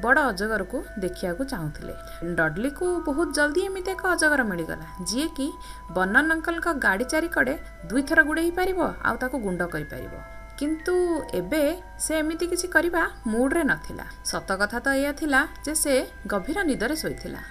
ବଡ଼ 0.04 0.20
ଅଜଗରକୁ 0.30 0.78
ଦେଖିବାକୁ 1.04 1.42
ଚାହୁଁଥିଲେ। 1.52 1.94
ଡଡଲିକୁ 2.38 2.86
ବହୁତ 3.08 3.28
ଜଲ୍ଦି 3.38 3.62
ଏମିତି 3.68 3.92
ଏକ 3.96 4.04
ଅଜଗର 4.16 4.42
ମିଳିଗଲା 4.52 4.88
ଯିଏକି 5.10 5.48
ବର୍ଣ୍ଣନ 5.98 6.30
ଅଙ୍କଲଙ୍କ 6.36 6.68
ଗାଡ଼ି 6.86 7.06
ଚାରିକଡ଼େ 7.14 7.54
ଦୁଇଥର 7.90 8.20
ଗୁଡ଼େଇ 8.30 8.52
ପାରିବ 8.60 8.80
ଆଉ 9.08 9.16
ତାକୁ 9.22 9.36
ଗୁଣ୍ଡ 9.46 9.62
କରିପାରିବ। 9.74 10.14
କିନ୍ତୁ 10.60 10.96
ଏବେ 11.40 11.64
ସେ 12.04 12.14
ଏମିତି 12.22 12.46
କିଛି 12.52 12.68
କରିବା 12.76 13.04
ମୁଡ୍ରେ 13.32 13.64
ନଥିଲା। 13.72 14.06
ସତ 14.32 14.50
କଥା 14.62 14.78
ତ 14.86 14.88
ଏଇଆ 15.00 15.12
ଥିଲା 15.22 15.42
ଯେ 15.66 15.74
ସେ 15.84 15.94
ଗଭୀର 16.32 16.58
ନିଦରେ 16.70 16.96
ଶୋଇଥିଲା। 17.04 17.42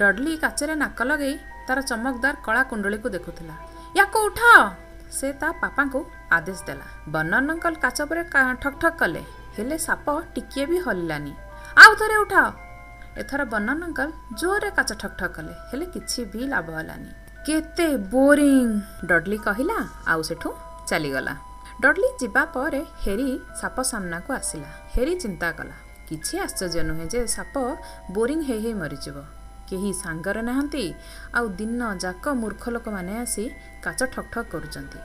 ଡଡଲି 0.00 0.32
କାଚରେ 0.44 0.74
ନାକ 0.82 0.98
ଲଗେଇ 1.10 1.34
ତାର 1.66 1.78
ଚମକଦାର 1.90 2.34
କଳା 2.46 2.62
କୁଣ୍ଡଳୀକୁ 2.70 3.08
ଦେଖୁଥିଲା। 3.16 3.54
ୟାକୁ 3.98 4.18
ଉଠାଅ 4.28 4.60
ସେ 5.18 5.28
ତା 5.40 5.48
ପାପାଙ୍କୁ 5.62 6.00
ଆଦେଶ 6.36 6.60
ଦେଲା। 6.66 6.86
ବର୍ଣ୍ଣନ 7.08 7.48
ଅଙ୍କଲ 7.54 7.74
କାଚ 7.84 7.98
ଉପରେ 8.04 8.22
ଠକ୍ 8.62 8.78
ଠକ୍ 8.82 8.98
କଲେ। 9.00 9.22
ହେଲେ 9.56 9.76
ସାପ 9.86 10.06
ଟିକିଏ 10.34 10.64
ବି 10.70 10.76
ହଲିଲାନି। 10.86 11.32
ଆଉ 11.82 11.92
ଥରେ 12.00 12.16
ଉଠାଅ। 12.24 12.48
ଏଥର 13.20 13.40
ବର୍ଣ୍ଣନ 13.52 13.80
ଅଙ୍କଲ 13.88 14.08
ଜୋରରେ 14.40 14.70
କାଚ 14.78 14.90
ଠକ୍ 15.02 15.16
ଠକ୍ 15.20 15.34
କଲେ। 15.36 15.52
ହେଲେ 15.70 15.86
କିଛି 15.94 16.20
ବି 16.32 16.40
ଲାଭ 16.52 16.68
ହେଲାନି। 16.78 17.10
କେତେ 17.46 17.86
ବୋରିଂ 18.12 18.68
ଡଡଲି 19.08 19.38
କହିଲା। 19.46 19.78
ଆଉ 20.12 20.20
ସେଠୁ 20.22 20.48
ଚାଲିଗଲା। 20.88 21.34
ଡଡଲି 21.82 22.08
ଯିବା 22.20 22.42
ପରେ 22.54 22.82
ହେରି 23.04 23.28
ସାପ 23.60 23.76
ସାମ୍ନାକୁ 23.90 24.30
ଆସିଲା। 24.32 24.70
ହେରି 24.94 25.14
ଚିନ୍ତା 25.22 25.48
କଲା 25.58 25.76
କିଛି 26.08 26.34
ଆଶ୍ଚର୍ଯ୍ୟ 26.44 26.82
ନୁହେଁ 26.88 27.06
ଯେ 27.12 27.20
ସାପ 27.36 27.54
ବୋରିଂ 28.14 28.40
ହେଇ 28.48 28.60
ହେଇ 28.64 28.74
ମରିଯିବ। 28.82 29.16
କେହି 29.70 29.90
ସାଙ୍ଗରେ 30.02 30.42
ନାହାନ୍ତି। 30.42 30.84
ଆଉ 31.34 31.44
ଦିନ 31.60 31.80
ଯାକ 32.04 32.24
ମୂର୍ଖ 32.42 32.62
ଲୋକମାନେ 32.70 33.14
ଆସି 33.18 33.44
କାଚ 33.84 34.00
ଠକ୍ 34.14 34.30
ଠକ୍ 34.34 34.50
କରୁଛନ୍ତି। 34.52 35.00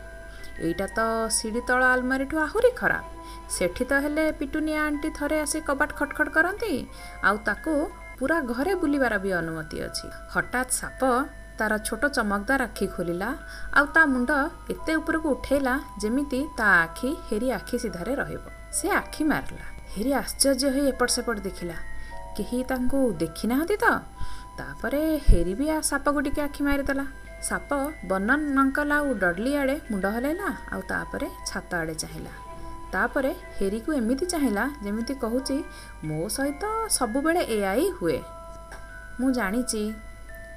ଏଇଟା 0.66 0.88
ତ 0.98 1.00
ସିଡ଼ି 1.38 1.62
ତଳ 1.68 1.82
ଆଲମାରିଠୁ 1.94 2.36
ଆହୁରି 2.40 2.72
ଖରାପ। 2.72 3.06
ସେଠି 3.50 3.84
ତ 3.90 3.92
ହେଲେ 4.04 4.26
ପିଟୁନିଆ 4.40 4.80
ଆଣ୍ଟି 4.88 5.10
ଥରେ 5.18 5.38
ଆସି 5.40 5.60
କବାଟ 5.68 5.92
ଖଟଖଟ 6.00 6.28
କରନ୍ତି। 6.38 6.74
ଆଉ 7.28 7.38
ତାକୁ 7.48 7.74
ପୁରା 8.20 8.38
ଘରେ 8.52 8.74
ବୁଲିବାର 8.82 9.14
ବି 9.24 9.32
ଅନୁମତି 9.40 9.78
ଅଛି। 9.88 10.08
ହଠାତ୍ 10.34 10.72
ସାପ 10.72 11.02
ତାର 11.60 11.74
ଛୋଟ 11.88 12.04
ଚମକଦାର 12.16 12.62
ଆଖି 12.64 12.86
ଖୋଲିଲା। 12.88 13.30
ଆଉ 13.78 13.86
ତା 13.96 14.02
ମୁଣ୍ଡ 14.06 14.32
ଏତେ 14.74 14.94
ଉପରକୁ 14.96 15.28
ଉଠେଇଲା 15.36 15.74
ଯେମିତି 16.02 16.40
ତା 16.58 16.68
ଆଖି 16.86 17.10
ହେରି 17.28 17.48
ଆଖି 17.60 17.76
ସିଧାରେ 17.84 18.14
ରହିବ। 18.22 18.44
ସେ 18.78 18.88
ଆଖି 19.02 19.24
ମାରିଲା। 19.32 19.66
ହେରି 19.94 20.12
ଆଶ୍ଚର୍ଯ୍ୟ 20.22 20.68
ହୋଇ 20.76 20.86
ଏପଟ 20.92 21.10
ସେପଟ 21.16 21.38
ଦେଖିଲା। 21.48 21.78
କେହି 22.36 22.58
ତାଙ୍କୁ 22.70 23.00
ଦେଖିନାହାନ୍ତି 23.24 23.76
ତ? 23.84 23.86
ତାପରେ 24.60 25.02
ହେରି 25.28 25.54
ବି 25.60 25.66
ସାପକୁ 25.90 26.20
ଟିକେ 26.26 26.42
ଆଖି 26.42 26.62
ମାରିଦେଲା। 26.68 27.06
ସାପ 27.48 27.70
ବର୍ଣ୍ଣନ 28.10 28.42
ଅଙ୍କଲ 28.62 28.92
ଆଉ 28.98 29.08
ଡଡଲି 29.24 29.52
ଆଡ଼େ 29.62 29.76
ମୁଣ୍ଡ 29.92 30.06
ହଲେଇଲା 30.16 30.50
ଆଉ 30.74 30.82
ତାପରେ 30.92 31.28
ଛାତ 31.50 31.70
ଆଡ଼େ 31.82 31.96
ଚାହିଁଲା। 32.04 32.34
ତାପରେ 32.94 33.32
ହେରିକୁ 33.58 33.90
ଏମିତି 34.00 34.26
ଚାହିଁଲା 34.34 34.64
ଯେମିତି 34.86 35.14
କହୁଛି 35.24 35.58
ମୋ 36.08 36.20
ସହିତ 36.36 36.64
ସବୁବେଳେ 36.98 37.42
ଏଇଆ 37.56 37.72
ହିଁ 37.80 37.88
ହୁଏ। 37.98 38.20
ମୁଁ 39.20 39.30
ଜାଣିଛି। 39.38 39.82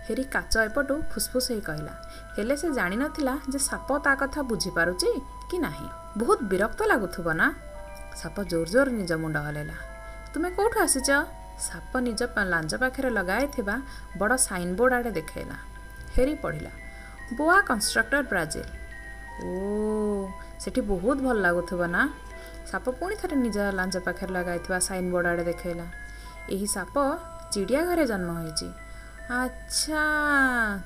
ହେରି 0.06 0.24
କାଚ 0.34 0.54
ଏପଟୁ 0.68 0.94
ଫୁସଫୁସ 1.12 1.46
ହେଇ 1.50 1.62
କହିଲା 1.68 1.94
ହେଲେ 2.36 2.54
ସେ 2.60 2.68
ଜାଣିନଥିଲା 2.78 3.34
ଯେ 3.52 3.58
ସାପ 3.68 3.88
ତା 4.04 4.12
କଥା 4.20 4.40
ବୁଝିପାରୁଛି 4.50 5.10
କି 5.50 5.56
ନାହିଁ? 5.66 5.88
ବହୁତ 6.20 6.38
ବିରକ୍ତ 6.52 6.80
ଲାଗୁଥିବ 6.92 7.26
ନା? 7.40 7.46
ସାପ 8.20 8.36
ଜୋର 8.50 8.66
ଜୋର 8.74 8.88
ନିଜ 9.00 9.12
ମୁଣ୍ଡ 9.22 9.36
ହଲେଇଲା 9.46 9.76
ତୁମେ 10.32 10.48
କେଉଁଠୁ 10.56 10.78
ଆସିଛ? 10.86 11.10
ସାପ 11.66 11.92
ନିଜ 12.06 12.20
ଲାଞ୍ଜ 12.52 12.72
ପାଖରେ 12.82 13.08
ଲଗାଇଥିବା 13.18 13.74
ବଡ଼ 14.20 14.34
ସାଇନ୍ 14.46 14.72
ବୋର୍ଡ଼ 14.78 14.94
ଆଡ଼େ 14.98 15.10
ଦେଖାଇଲା। 15.18 15.56
ହେରି 16.14 16.34
ପଢ଼ିଲା 16.42 16.72
ବୋଆ 17.38 17.58
କନଷ୍ଟ୍ରକ୍ଟର 17.68 18.20
ବ୍ରାଜିଲ। 18.32 18.66
ଓ 19.44 19.48
ସେଠି 20.62 20.80
ବହୁତ 20.90 21.18
ଭଲ 21.26 21.36
ଲାଗୁଥିବ 21.46 21.80
ନା? 21.94 22.02
ସାପ 22.70 22.84
ପୁଣି 22.98 23.14
ଥରେ 23.20 23.34
ନିଜ 23.44 23.56
ଲାଞ୍ଜ 23.78 23.96
ପାଖରେ 24.06 24.30
ଲଗାଇଥିବା 24.36 24.78
ସାଇନ୍ 24.88 25.08
ବୋର୍ଡ଼ 25.12 25.26
ଆଡ଼େ 25.32 25.44
ଦେଖାଇଲା 25.50 25.86
ଏହି 26.54 26.66
ସାପ 26.76 26.94
ଚିଡ଼ିଆ 27.52 27.80
ଘରେ 27.88 28.04
ଜନ୍ମ 28.10 28.28
ହୋଇଛି। 28.38 28.68
ଆଚ୍ଛା 29.38 30.02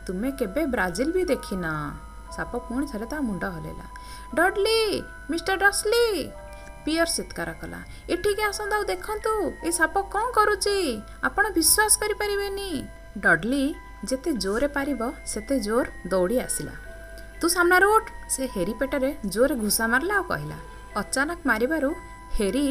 ତୁମେ 0.06 0.28
କେବେ 0.38 0.62
ବ୍ରାଜିଲ 0.74 1.08
ବି 1.16 1.22
ଦେଖିନ 1.32 1.64
ସାପ 2.37 2.52
ପୁଣି 2.66 2.85
ଥରେ 2.92 3.06
ତା 3.12 3.18
ମୁଣ୍ଡ 3.28 3.44
ହଲେଇଲା 3.54 3.87
ଡଡଲି 4.37 4.80
ମିଷ୍ଟର 5.30 5.56
ଡସ୍ଲି! 5.62 6.06
ପିୟର 6.85 7.09
ଚିତ୍କାର 7.16 7.51
କଲା। 7.61 7.81
ଏଠିକି 8.14 8.42
ଆସନ୍ତୁ 8.51 8.75
ଆଉ 8.79 8.85
ଦେଖନ୍ତୁ 8.92 9.33
ଏ 9.68 9.71
ସାପ 9.79 9.95
କ'ଣ 10.12 10.27
କରୁଛି 10.38 10.77
ଆପଣ 11.29 11.45
ବିଶ୍ୱାସ 11.59 11.92
କରିପାରିବେନି। 12.03 12.68
ଡଡଲି 13.25 13.64
ଯେତେ 14.09 14.31
ଜୋରରେ 14.45 14.68
ପାରିବ 14.77 15.01
ସେତେ 15.33 15.57
ଜୋର 15.66 15.87
ଦୌଡ଼ି 16.12 16.37
ଆସିଲା। 16.47 16.75
ତୁ 17.40 17.47
ସାମ୍ନାରେ 17.57 17.87
ଉଠ! 17.95 18.05
ସେ 18.29 18.42
ହେରି 18.55 18.75
ପେଟରେ 18.81 19.11
ଜୋରରେ 19.35 19.55
ଘୁଷା 19.62 19.85
ମାରିଲା 19.92 20.14
ଆଉ 20.18 20.25
କହିଲା। 20.33 20.59
ଅଚାନକ 21.01 21.40
ମାରିବାରୁ 21.51 21.90
ହେରି 22.38 22.64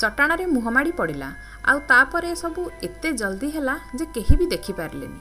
ଚଟାଣରେ 0.00 0.44
ମୁହଁ 0.54 0.70
ମାଡ଼ି 0.76 0.92
ପଡ଼ିଲା। 1.00 1.28
ଆଉ 1.70 1.78
ତାପରେ 1.90 2.30
ସବୁ 2.42 2.62
ଏତେ 2.86 3.08
ଜଲ୍ଦି 3.20 3.48
ହେଲା 3.56 3.74
ଯେ 3.98 4.04
କେହି 4.14 4.34
ବି 4.40 4.46
ଦେଖିପାରିଲେନି। 4.54 5.20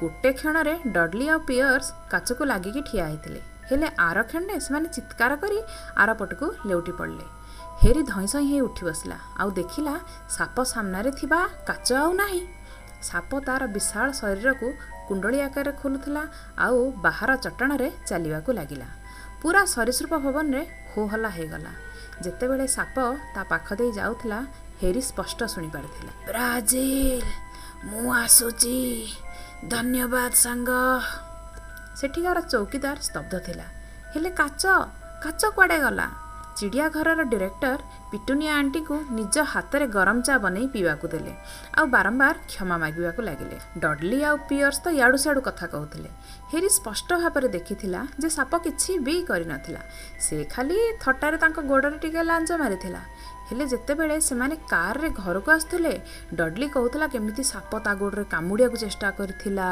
ଗୋଟେ 0.00 0.30
କ୍ଷଣରେ 0.38 0.74
ଡଡଲି 0.94 1.26
ଆଉ 1.32 1.40
ପିୟର୍ସ 1.48 1.86
କାଚକୁ 2.12 2.42
ଲାଗିକି 2.52 2.80
ଠିଆ 2.88 3.04
ହେଇଥିଲେ। 3.10 3.40
ହେଲେ 3.70 3.88
ଆର 4.08 4.18
କ୍ଷଣରେ 4.30 4.56
ସେମାନେ 4.66 4.88
ଚିତ୍କାର 4.96 5.32
କରି 5.42 5.58
ଆର 6.02 6.10
ପଟକୁ 6.20 6.46
ଲେଉଟି 6.68 6.92
ପଡ଼ିଲେ। 7.00 7.26
ହେରି 7.86 8.02
ଧଇଁ 8.02 8.28
ସଇଁ 8.30 8.46
ହେଇ 8.50 8.60
ଉଠି 8.66 8.82
ବସିଲା। 8.86 9.16
ଆଉ 9.40 9.48
ଦେଖିଲା 9.58 9.94
ସାପ 10.36 10.56
ସାମ୍ନାରେ 10.72 11.10
ଥିବା 11.18 11.40
କାଚ 11.68 11.88
ଆଉ 12.02 12.10
ନାହିଁ। 12.20 12.40
ସାପ 13.08 13.30
ତାର 13.46 13.62
ବିଶାଳ 13.74 14.06
ଶରୀରକୁ 14.20 14.68
କୁଣ୍ଡଳୀ 15.08 15.38
ଆକାରରେ 15.46 15.72
ଖୋଲୁଥିଲା 15.80 16.22
ଆଉ 16.66 16.80
ବାହାର 17.04 17.30
ଚଟାଣରେ 17.44 17.88
ଚାଲିବାକୁ 18.08 18.50
ଲାଗିଲା। 18.58 18.88
ପୁରା 19.42 19.62
ସରୀସୃପ 19.74 20.12
ଭବନରେ 20.24 20.62
ହୋ 20.90 21.00
ହଲ୍ଲା 21.12 21.30
ହେଇଗଲା। 21.36 21.72
ଯେତେବେଳେ 22.24 22.66
ସାପ 22.76 22.96
ତା 23.34 23.42
ପାଖ 23.52 23.66
ଦେଇ 23.78 23.90
ଯାଉଥିଲା 24.00 24.38
ହେରି 24.82 25.02
ସ୍ପଷ୍ଟ 25.10 25.38
ଶୁଣିପାରିଥିଲା 25.54 26.12
ବ୍ରାଜିଲ 26.26 27.22
ମୁଁ 27.88 28.06
ଆସୁଛି 28.24 28.78
ଧନ୍ୟବାଦ 29.72 30.32
ସାଙ୍ଗ 30.44 30.70
ସେଠିକାର 31.98 32.38
ଚୌକିଦାର 32.52 32.98
ସ୍ତବ୍ଧ 33.08 33.32
ଥିଲା। 33.46 33.66
ହେଲେ 34.12 34.30
କାଚ 34.40 34.62
କାଚ 35.24 35.42
କୁଆଡ଼େ 35.56 35.78
ଗଲା? 35.86 36.06
ଚିଡ଼ିଆଘରର 36.58 37.20
ଡିରେକ୍ଟର 37.32 37.80
ପିଟୁନିଆ 38.10 38.52
ଆଣ୍ଟିଙ୍କୁ 38.60 38.96
ନିଜ 39.18 39.36
ହାତରେ 39.52 39.86
ଗରମ 39.96 40.18
ଚା 40.26 40.34
ବନେଇ 40.44 40.66
ପିଇବାକୁ 40.74 41.06
ଦେଲେ। 41.14 41.32
ଆଉ 41.78 41.84
ବାରମ୍ବାର 41.94 42.36
କ୍ଷମା 42.50 42.76
ମାଗିବାକୁ 42.84 43.20
ଲାଗିଲେ। 43.28 43.56
ଡଡଲି 43.82 44.18
ଆଉ 44.28 44.36
ପିୟର୍ସ 44.48 44.78
ତ 44.84 44.86
ଇଆଡ଼ୁ 44.98 45.18
ସିଆଡ଼ୁ 45.24 45.42
କଥା 45.48 45.66
କହୁଥିଲେ। 45.74 46.08
ହେରି 46.52 46.68
ସ୍ପଷ୍ଟ 46.78 47.08
ଭାବରେ 47.22 47.48
ଦେଖିଥିଲା 47.56 48.00
ଯେ 48.22 48.28
ସାପ 48.38 48.52
କିଛି 48.66 48.90
ବି 49.06 49.14
କରିନଥିଲା। 49.30 49.82
ସେ 50.24 50.36
ଖାଲି 50.54 50.76
ଥଟାରେ 51.04 51.36
ତାଙ୍କ 51.42 51.58
ଗୋଡ଼ରେ 51.70 51.98
ଟିକେ 52.04 52.22
ଲାଞ୍ଜ 52.30 52.50
ମାରିଥିଲା। 52.62 53.02
ହେଲେ 53.48 53.64
ଯେତେବେଳେ 53.72 54.16
ସେମାନେ 54.28 54.54
କାରରେ 54.72 55.08
ଘରକୁ 55.22 55.48
ଆସୁଥିଲେ 55.56 55.92
ଡଡଲି 56.38 56.66
କହୁଥିଲା 56.76 57.06
କେମିତି 57.14 57.42
ସାପ 57.52 57.72
ତା 57.84 57.92
ଗୋଡ଼ରେ 58.00 58.24
କାମୁଡ଼ିବାକୁ 58.34 58.76
ଚେଷ୍ଟା 58.84 59.08
କରିଥିଲା। 59.18 59.68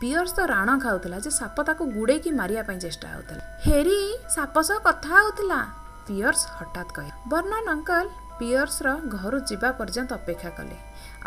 ପିୟର୍ସ 0.00 0.32
ତ 0.36 0.40
ରାଣ 0.54 0.68
ଖାଉଥିଲା 0.84 1.16
ଯେ 1.24 1.30
ସାପ 1.40 1.56
ତାକୁ 1.68 1.82
ଗୁଡ଼େଇକି 1.96 2.30
ମାରିବା 2.40 2.62
ପାଇଁ 2.68 2.78
ଚେଷ୍ଟା 2.86 3.06
ହେଉଥିଲା। 3.14 3.42
ହେରି 3.66 4.00
ସାପ 4.36 4.54
ସହ 4.68 4.78
କଥା 4.88 5.12
ହେଉଥିଲା। 5.20 5.60
ପିୟର୍ସ 6.06 6.42
ହଠାତ୍ 6.58 6.92
କହେ 6.96 7.10
ବର୍ଣ୍ଣନ 7.32 7.66
ଅଙ୍କଲ 7.76 8.06
ପିୟର୍ସର 8.38 8.88
ଘରୁ 9.16 9.38
ଯିବା 9.50 9.68
ପର୍ଯ୍ୟନ୍ତ 9.78 10.10
ଅପେକ୍ଷା 10.20 10.50
କଲେ। 10.58 10.76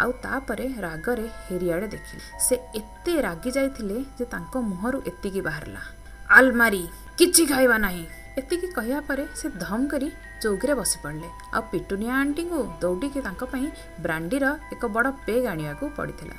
ଆଉ 0.01 0.09
ତାପରେ 0.23 0.65
ରାଗରେ 0.85 1.25
ହେରିଆଡ଼େ 1.47 1.87
ଦେଖିଲେ। 1.87 2.21
ସେ 2.45 2.55
ଏତେ 2.79 3.13
ରାଗି 3.27 3.49
ଯାଇଥିଲେ 3.57 3.97
ଯେ 4.17 4.25
ତାଙ୍କ 4.33 4.53
ମୁହଁରୁ 4.71 4.99
ଏତିକି 5.09 5.41
ବାହାରିଲା। 5.47 5.81
ଆଲମାରି 6.29 6.83
କିଛି 7.19 7.43
ଖାଇବା 7.51 7.77
ନାହିଁ। 7.85 8.05
ଏତିକି 8.39 8.67
କହିବା 8.77 9.01
ପରେ 9.09 9.23
ସେ 9.39 9.47
ଧମ୍ 9.63 9.85
କରି 9.91 10.07
ଚୌକିରେ 10.43 10.73
ବସି 10.79 10.97
ପଡ଼ିଲେ 11.03 11.29
ଆଉ 11.55 11.61
ପିଟୁନିଆ 11.71 12.13
ଆଣ୍ଟିଙ୍କୁ 12.21 12.59
ଦୌଡ଼ିକି 12.81 13.19
ତାଙ୍କ 13.27 13.41
ପାଇଁ 13.53 13.67
ବ୍ରାଣ୍ଡିର 14.03 14.45
ଏକ 14.73 14.83
ବଡ଼ 14.95 15.07
ପେଗ୍ 15.25 15.45
ଆଣିବାକୁ 15.53 15.85
ପଡ଼ିଥିଲା। 15.97 16.37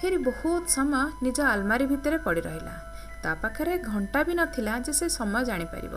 ହେରି 0.00 0.18
ବହୁତ 0.28 0.64
ସମୟ 0.76 1.02
ନିଜ 1.24 1.38
ଆଲମାରି 1.52 1.84
ଭିତରେ 1.92 2.18
ପଡ଼ି 2.26 2.40
ରହିଲା। 2.46 2.74
ତା 3.22 3.30
ପାଖରେ 3.42 3.74
ଘଣ୍ଟା 3.90 4.20
ବି 4.26 4.32
ନଥିଲା 4.40 4.72
ଯେ 4.86 4.92
ସେ 4.98 5.06
ସମୟ 5.18 5.42
ଜାଣିପାରିବ। 5.50 5.94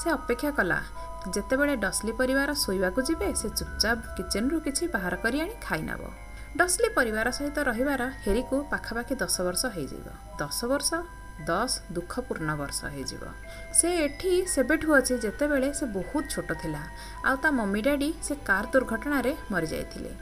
ସେ 0.00 0.06
ଅପେକ୍ଷା 0.10 0.50
କଲା 0.58 0.78
ଯେତେବେଳେ 1.32 1.74
ଡସ୍ଲି 1.76 2.12
ପରିବାର 2.12 2.50
ଶୋଇବାକୁ 2.54 3.00
ଯିବେ 3.08 3.28
ସେ 3.40 3.48
ଚୁପଚାପ 3.58 3.98
କିଚେନ୍ରୁ 4.16 4.56
କିଛି 4.60 4.84
ବାହାର 4.94 5.14
କରି 5.16 5.40
ଆଣି 5.40 5.54
ଖାଇନେବ। 5.66 6.02
ଡସ୍ଲି 6.56 6.88
ପରିବାର 6.96 7.28
ସହିତ 7.32 7.58
ରହିବାର 7.64 8.02
ହେରିକୁ 8.24 8.56
ପାଖାପାଖି 8.72 9.14
ଦଶ 9.14 9.36
ବର୍ଷ 9.46 9.62
ହେଇଯିବ। 9.76 10.06
ଦଶ 10.38 10.58
ବର୍ଷ 10.64 10.90
ଦଶ 11.46 11.72
ଦୁଃଖପୂର୍ଣ୍ଣ 11.92 12.50
ବର୍ଷ 12.56 12.80
ହେଇଯିବ। 12.84 13.22
ସେ 13.72 13.88
ଏଠି 14.04 14.32
ସେବେଠୁ 14.46 14.86
ଅଛି 14.94 15.14
ଯେତେବେଳେ 15.24 15.68
ସେ 15.74 15.84
ବହୁତ 15.86 16.24
ଛୋଟ 16.30 16.50
ଥିଲା। 16.62 16.82
ଆଉ 17.24 17.36
ତା 17.42 17.48
ମମି 17.50 17.80
ଡାଡ଼ି 17.82 18.10
ସେ 18.22 18.34
କାର୍ 18.44 18.70
ଦୁର୍ଘଟଣାରେ 18.72 19.32
ମରିଯାଇଥିଲେ। 19.50 20.12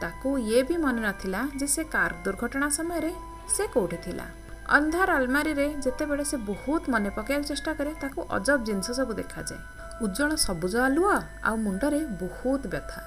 ତାକୁ 0.00 0.28
ଇଏ 0.38 0.62
ବି 0.62 0.76
ମନେ 0.76 1.00
ନଥିଲା 1.00 1.40
ଯେ 1.56 1.66
ସେ 1.66 1.82
କାର୍ 1.84 2.14
ଦୁର୍ଘଟଣା 2.24 2.68
ସମୟରେ 2.68 3.12
ସେ 3.48 3.64
କେଉଁଠି 3.66 3.96
ଥିଲା। 3.96 4.26
ଅନ୍ଧାର 4.68 5.08
ଆଲମାରିରେ 5.12 5.66
ଯେତେବେଳେ 5.84 6.24
ସେ 6.24 6.36
ବହୁତ 6.50 6.82
ମନେ 6.90 7.10
ପକାଇବାକୁ 7.10 7.48
ଚେଷ୍ଟା 7.48 7.72
କରେ 7.78 7.92
ତାକୁ 8.02 8.20
ଅଜବ 8.36 8.58
ଜିନିଷ 8.64 8.88
ସବୁ 8.98 9.12
ଦେଖାଯାଏ। 9.14 9.75
ଉଜ୍ଜଳ 10.02 10.30
ସବୁଜ 10.36 10.74
ଆଲୁଅ 10.86 11.14
ଆଉ 11.48 11.56
ମୁଣ୍ଡରେ 11.56 12.00
ବହୁତ 12.22 12.62
ବ୍ୟଥା। 12.66 13.00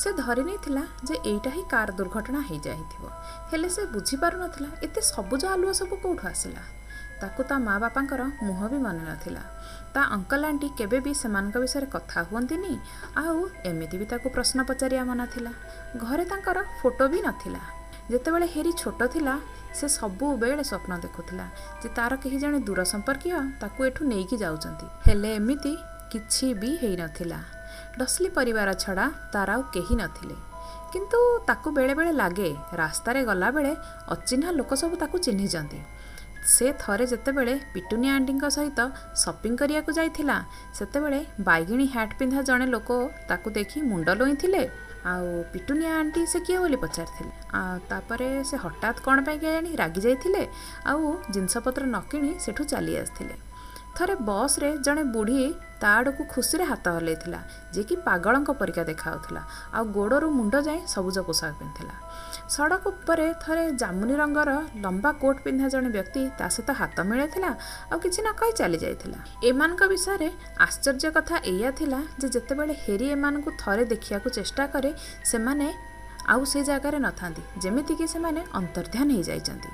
ସେ 0.00 0.08
ଧରି 0.12 0.42
ନେଇଥିଲା 0.48 0.82
ଯେ 1.08 1.14
ଏଇଟା 1.30 1.50
ହିଁ 1.50 1.62
କାର 1.72 1.88
ଦୁର୍ଘଟଣା 1.98 2.40
ହେଇଯାଇଥିବ। 2.48 3.04
ହେଲେ 3.50 3.68
ସେ 3.68 3.82
ବୁଝିପାରୁନଥିଲା 3.94 4.68
ଏତେ 4.82 5.00
ସବୁଜ 5.12 5.42
ଆଲୁଅ 5.54 5.72
ସବୁ 5.80 5.94
କେଉଁଠୁ 6.02 6.24
ଆସିଲା। 6.28 6.62
ତାକୁ 7.20 7.40
ତା 7.48 7.56
ମା 7.58 7.74
ବାପାଙ୍କର 7.82 8.22
ମୁହଁ 8.46 8.66
ବି 8.72 8.78
ମନେ 8.78 9.02
ନଥିଲା। 9.10 9.42
ତା 9.94 10.00
ଅଙ୍କଲ 10.16 10.42
ଆଣ୍ଟି 10.44 10.68
କେବେ 10.78 10.98
ବି 11.00 11.12
ସେମାନଙ୍କ 11.22 11.56
ବିଷୟରେ 11.64 11.86
କଥା 11.94 12.18
ହୁଅନ୍ତିନି 12.30 12.72
ଆଉ 13.22 13.38
ଏମିତି 13.70 13.96
ବି 14.00 14.06
ତାକୁ 14.12 14.26
ପ୍ରଶ୍ନ 14.36 14.58
ପଚାରିବା 14.68 15.04
ମନା 15.10 15.26
ଥିଲା। 15.34 15.52
ଘରେ 16.02 16.24
ତାଙ୍କର 16.24 16.58
ଫଟୋ 16.80 17.04
ବି 17.12 17.20
ନଥିଲା। 17.28 17.62
ଯେତେବେଳେ 18.10 18.46
ହେରି 18.54 18.72
ଛୋଟ 18.82 19.00
ଥିଲା 19.14 19.34
ସେ 19.78 19.86
ସବୁବେଳେ 19.98 20.62
ସ୍ୱପ୍ନ 20.70 20.92
ଦେଖୁଥିଲା 21.04 21.46
ଯେ 21.82 21.88
ତାର 21.96 22.12
କେହି 22.22 22.38
ଜଣେ 22.42 22.58
ଦୂର 22.68 22.80
ସମ୍ପର୍କୀୟ 22.92 23.32
ତାକୁ 23.60 23.78
ଏଠୁ 23.88 24.00
ନେଇକି 24.12 24.36
ଯାଉଛନ୍ତି। 24.44 24.86
ହେଲେ 25.06 25.30
ଏମିତି 25.34 25.72
କିଛି 26.12 26.46
ବି 26.60 26.70
ହେଇନଥିଲା। 26.82 27.40
ଡସ୍ଲି 27.98 28.28
ପରିବାର 28.38 28.68
ଛଡ଼ା 28.82 29.06
ତାର 29.32 29.48
ଆଉ 29.54 29.62
କେହି 29.74 29.94
ନଥିଲେ। 30.02 30.36
କିନ୍ତୁ 30.92 31.18
ତାକୁ 31.48 31.68
ବେଳେବେଳେ 31.78 32.12
ଲାଗେ 32.12 32.50
ରାସ୍ତାରେ 32.80 33.20
ଗଲାବେଳେ 33.30 33.72
ଅଚିହ୍ନା 34.14 34.48
ଲୋକ 34.58 34.70
ସବୁ 34.82 34.94
ତାକୁ 35.02 35.16
ଚିହ୍ନିଛନ୍ତି। 35.26 35.80
ସେ 36.54 36.66
ଥରେ 36.82 37.04
ଯେତେବେଳେ 37.12 37.54
ପିଟୁନିଆ 37.74 38.12
ଆଣ୍ଟିଙ୍କ 38.16 38.44
ସହିତ 38.56 38.80
ସପିଂ 39.24 39.52
କରିବାକୁ 39.60 39.90
ଯାଇଥିଲା 39.98 40.36
ସେତେବେଳେ 40.78 41.20
ବାଇଗିଣୀ 41.48 41.86
ହ୍ୟାଟ୍ 41.94 42.14
ପିନ୍ଧା 42.18 42.40
ଜଣେ 42.48 42.66
ଲୋକ 42.74 42.88
ତାକୁ 43.30 43.48
ଦେଖି 43.58 43.78
ମୁଣ୍ଡ 43.90 44.08
ଲୋଇଁଥିଲେ 44.20 44.62
ଆଉ 45.12 45.26
ପିଟୁନିଆ 45.52 45.90
ଆଣ୍ଟି 46.00 46.20
ସେ 46.32 46.38
କିଏ 46.46 46.58
ବୋଲି 46.62 46.78
ପଚାରିଥିଲେ। 46.84 47.32
ଆଉ 47.58 47.76
ତାପରେ 47.90 48.28
ସେ 48.48 48.56
ହଠାତ୍ 48.64 48.98
କ'ଣ 49.04 49.16
ପାଇଁ 49.26 49.38
କେଜାଣି 49.44 49.70
ରାଗି 49.82 50.00
ଯାଇଥିଲେ 50.06 50.42
ଆଉ 50.90 51.04
ଜିନିଷପତ୍ର 51.34 51.82
ନ 51.84 51.96
କିଣି 52.10 52.30
ସେଠୁ 52.44 52.62
ଚାଲି 52.72 52.92
ଆସିଥିଲେ। 53.02 53.36
ଥରେ 53.96 54.14
ବସ୍ରେ 54.28 54.68
ଜଣେ 54.86 55.02
ବୁଢ଼ୀ 55.14 55.46
ତା 55.80 55.88
ଆଡ଼କୁ 55.98 56.22
ଖୁସିରେ 56.32 56.64
ହାତ 56.70 56.86
ହଲେଇଥିଲା 56.96 57.40
ଯିଏକି 57.74 57.94
ପାଗଳଙ୍କ 58.06 58.50
ପରିକା 58.60 58.82
ଦେଖାଯାଉଥିଲା 58.90 59.42
ଆଉ 59.76 59.84
ଗୋଡ଼ରୁ 59.96 60.28
ମୁଣ୍ଡ 60.38 60.54
ଯାଏଁ 60.68 60.80
ସବୁଜ 60.94 61.16
ପୋଷାକ 61.28 61.52
ପିନ୍ଧିଥିଲା। 61.60 61.94
ସଡ଼କ 62.54 62.84
ଉପରେ 62.92 63.26
ଥରେ 63.42 63.64
ଜାମୁନି 63.82 64.14
ରଙ୍ଗର 64.22 64.50
ଲମ୍ବା 64.84 65.10
କୋଟ୍ 65.22 65.40
ପିନ୍ଧା 65.44 65.66
ଜଣେ 65.74 65.88
ବ୍ୟକ୍ତି 65.96 66.22
ତା 66.38 66.46
ସହିତ 66.54 66.70
ହାତ 66.80 66.96
ମିଳାଇଥିଲା 67.10 67.50
ଆଉ 67.90 67.98
କିଛି 68.04 68.20
ନ 68.22 68.28
କହି 68.38 68.52
ଚାଲି 68.60 68.78
ଯାଇଥିଲା। 68.84 69.18
ଏମାନଙ୍କ 69.48 69.82
ବିଷୟରେ 69.92 70.28
ଆଶ୍ଚର୍ଯ୍ୟ 70.66 71.08
କଥା 71.16 71.36
ଏଇଆ 71.52 71.70
ଥିଲା 71.78 72.00
ଯେ 72.20 72.26
ଯେତେବେଳେ 72.34 72.74
ହେରି 72.84 73.06
ଏମାନଙ୍କୁ 73.14 73.50
ଥରେ 73.62 73.84
ଦେଖିବାକୁ 73.92 74.28
ଚେଷ୍ଟା 74.38 74.64
କରେ 74.74 74.90
ସେମାନେ 75.30 75.68
ଆଉ 76.32 76.42
ସେ 76.52 76.60
ଜାଗାରେ 76.70 76.98
ନଥାନ୍ତି 77.06 77.42
ଯେମିତିକି 77.62 78.06
ସେମାନେ 78.14 78.40
ଅନ୍ତର୍ଧ୍ୟାନ 78.60 79.08
ହେଇଯାଇଛନ୍ତି 79.16 79.70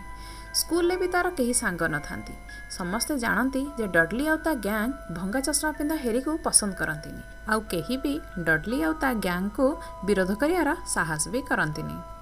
ସ୍କୁଲରେ 0.54 0.96
ବି 0.96 1.06
ତାର 1.08 1.26
କେହି 1.38 1.54
ସାଙ୍ଗ 1.54 1.82
ନଥାନ୍ତି। 1.94 2.34
ସମସ୍ତେ 2.70 3.14
ଜାଣନ୍ତି 3.18 3.62
ଯେ 3.78 3.86
ଡଡଲି 3.86 4.24
ଆଉ 4.28 4.38
ତା 4.46 4.52
ଗ୍ୟାଙ୍ଗ 4.66 5.14
ଭଙ୍ଗା 5.16 5.40
ଚଷମା 5.40 5.70
ପିନ୍ଧା 5.78 5.96
ହେରିକୁ 6.04 6.32
ପସନ୍ଦ 6.46 6.72
କରନ୍ତିନି। 6.80 7.22
ଆଉ 7.52 7.60
କେହି 7.72 7.96
ବି 8.04 8.14
ଡଡଲି 8.38 8.78
ଆଉ 8.86 8.92
ତା 9.02 9.10
ଗ୍ୟାଙ୍ଗକୁ 9.26 9.66
ବିରୋଧ 10.04 10.30
କରିବାର 10.42 10.70
ସାହସ 10.86 11.22
ବି 11.28 11.40
କରନ୍ତିନି। 11.50 11.96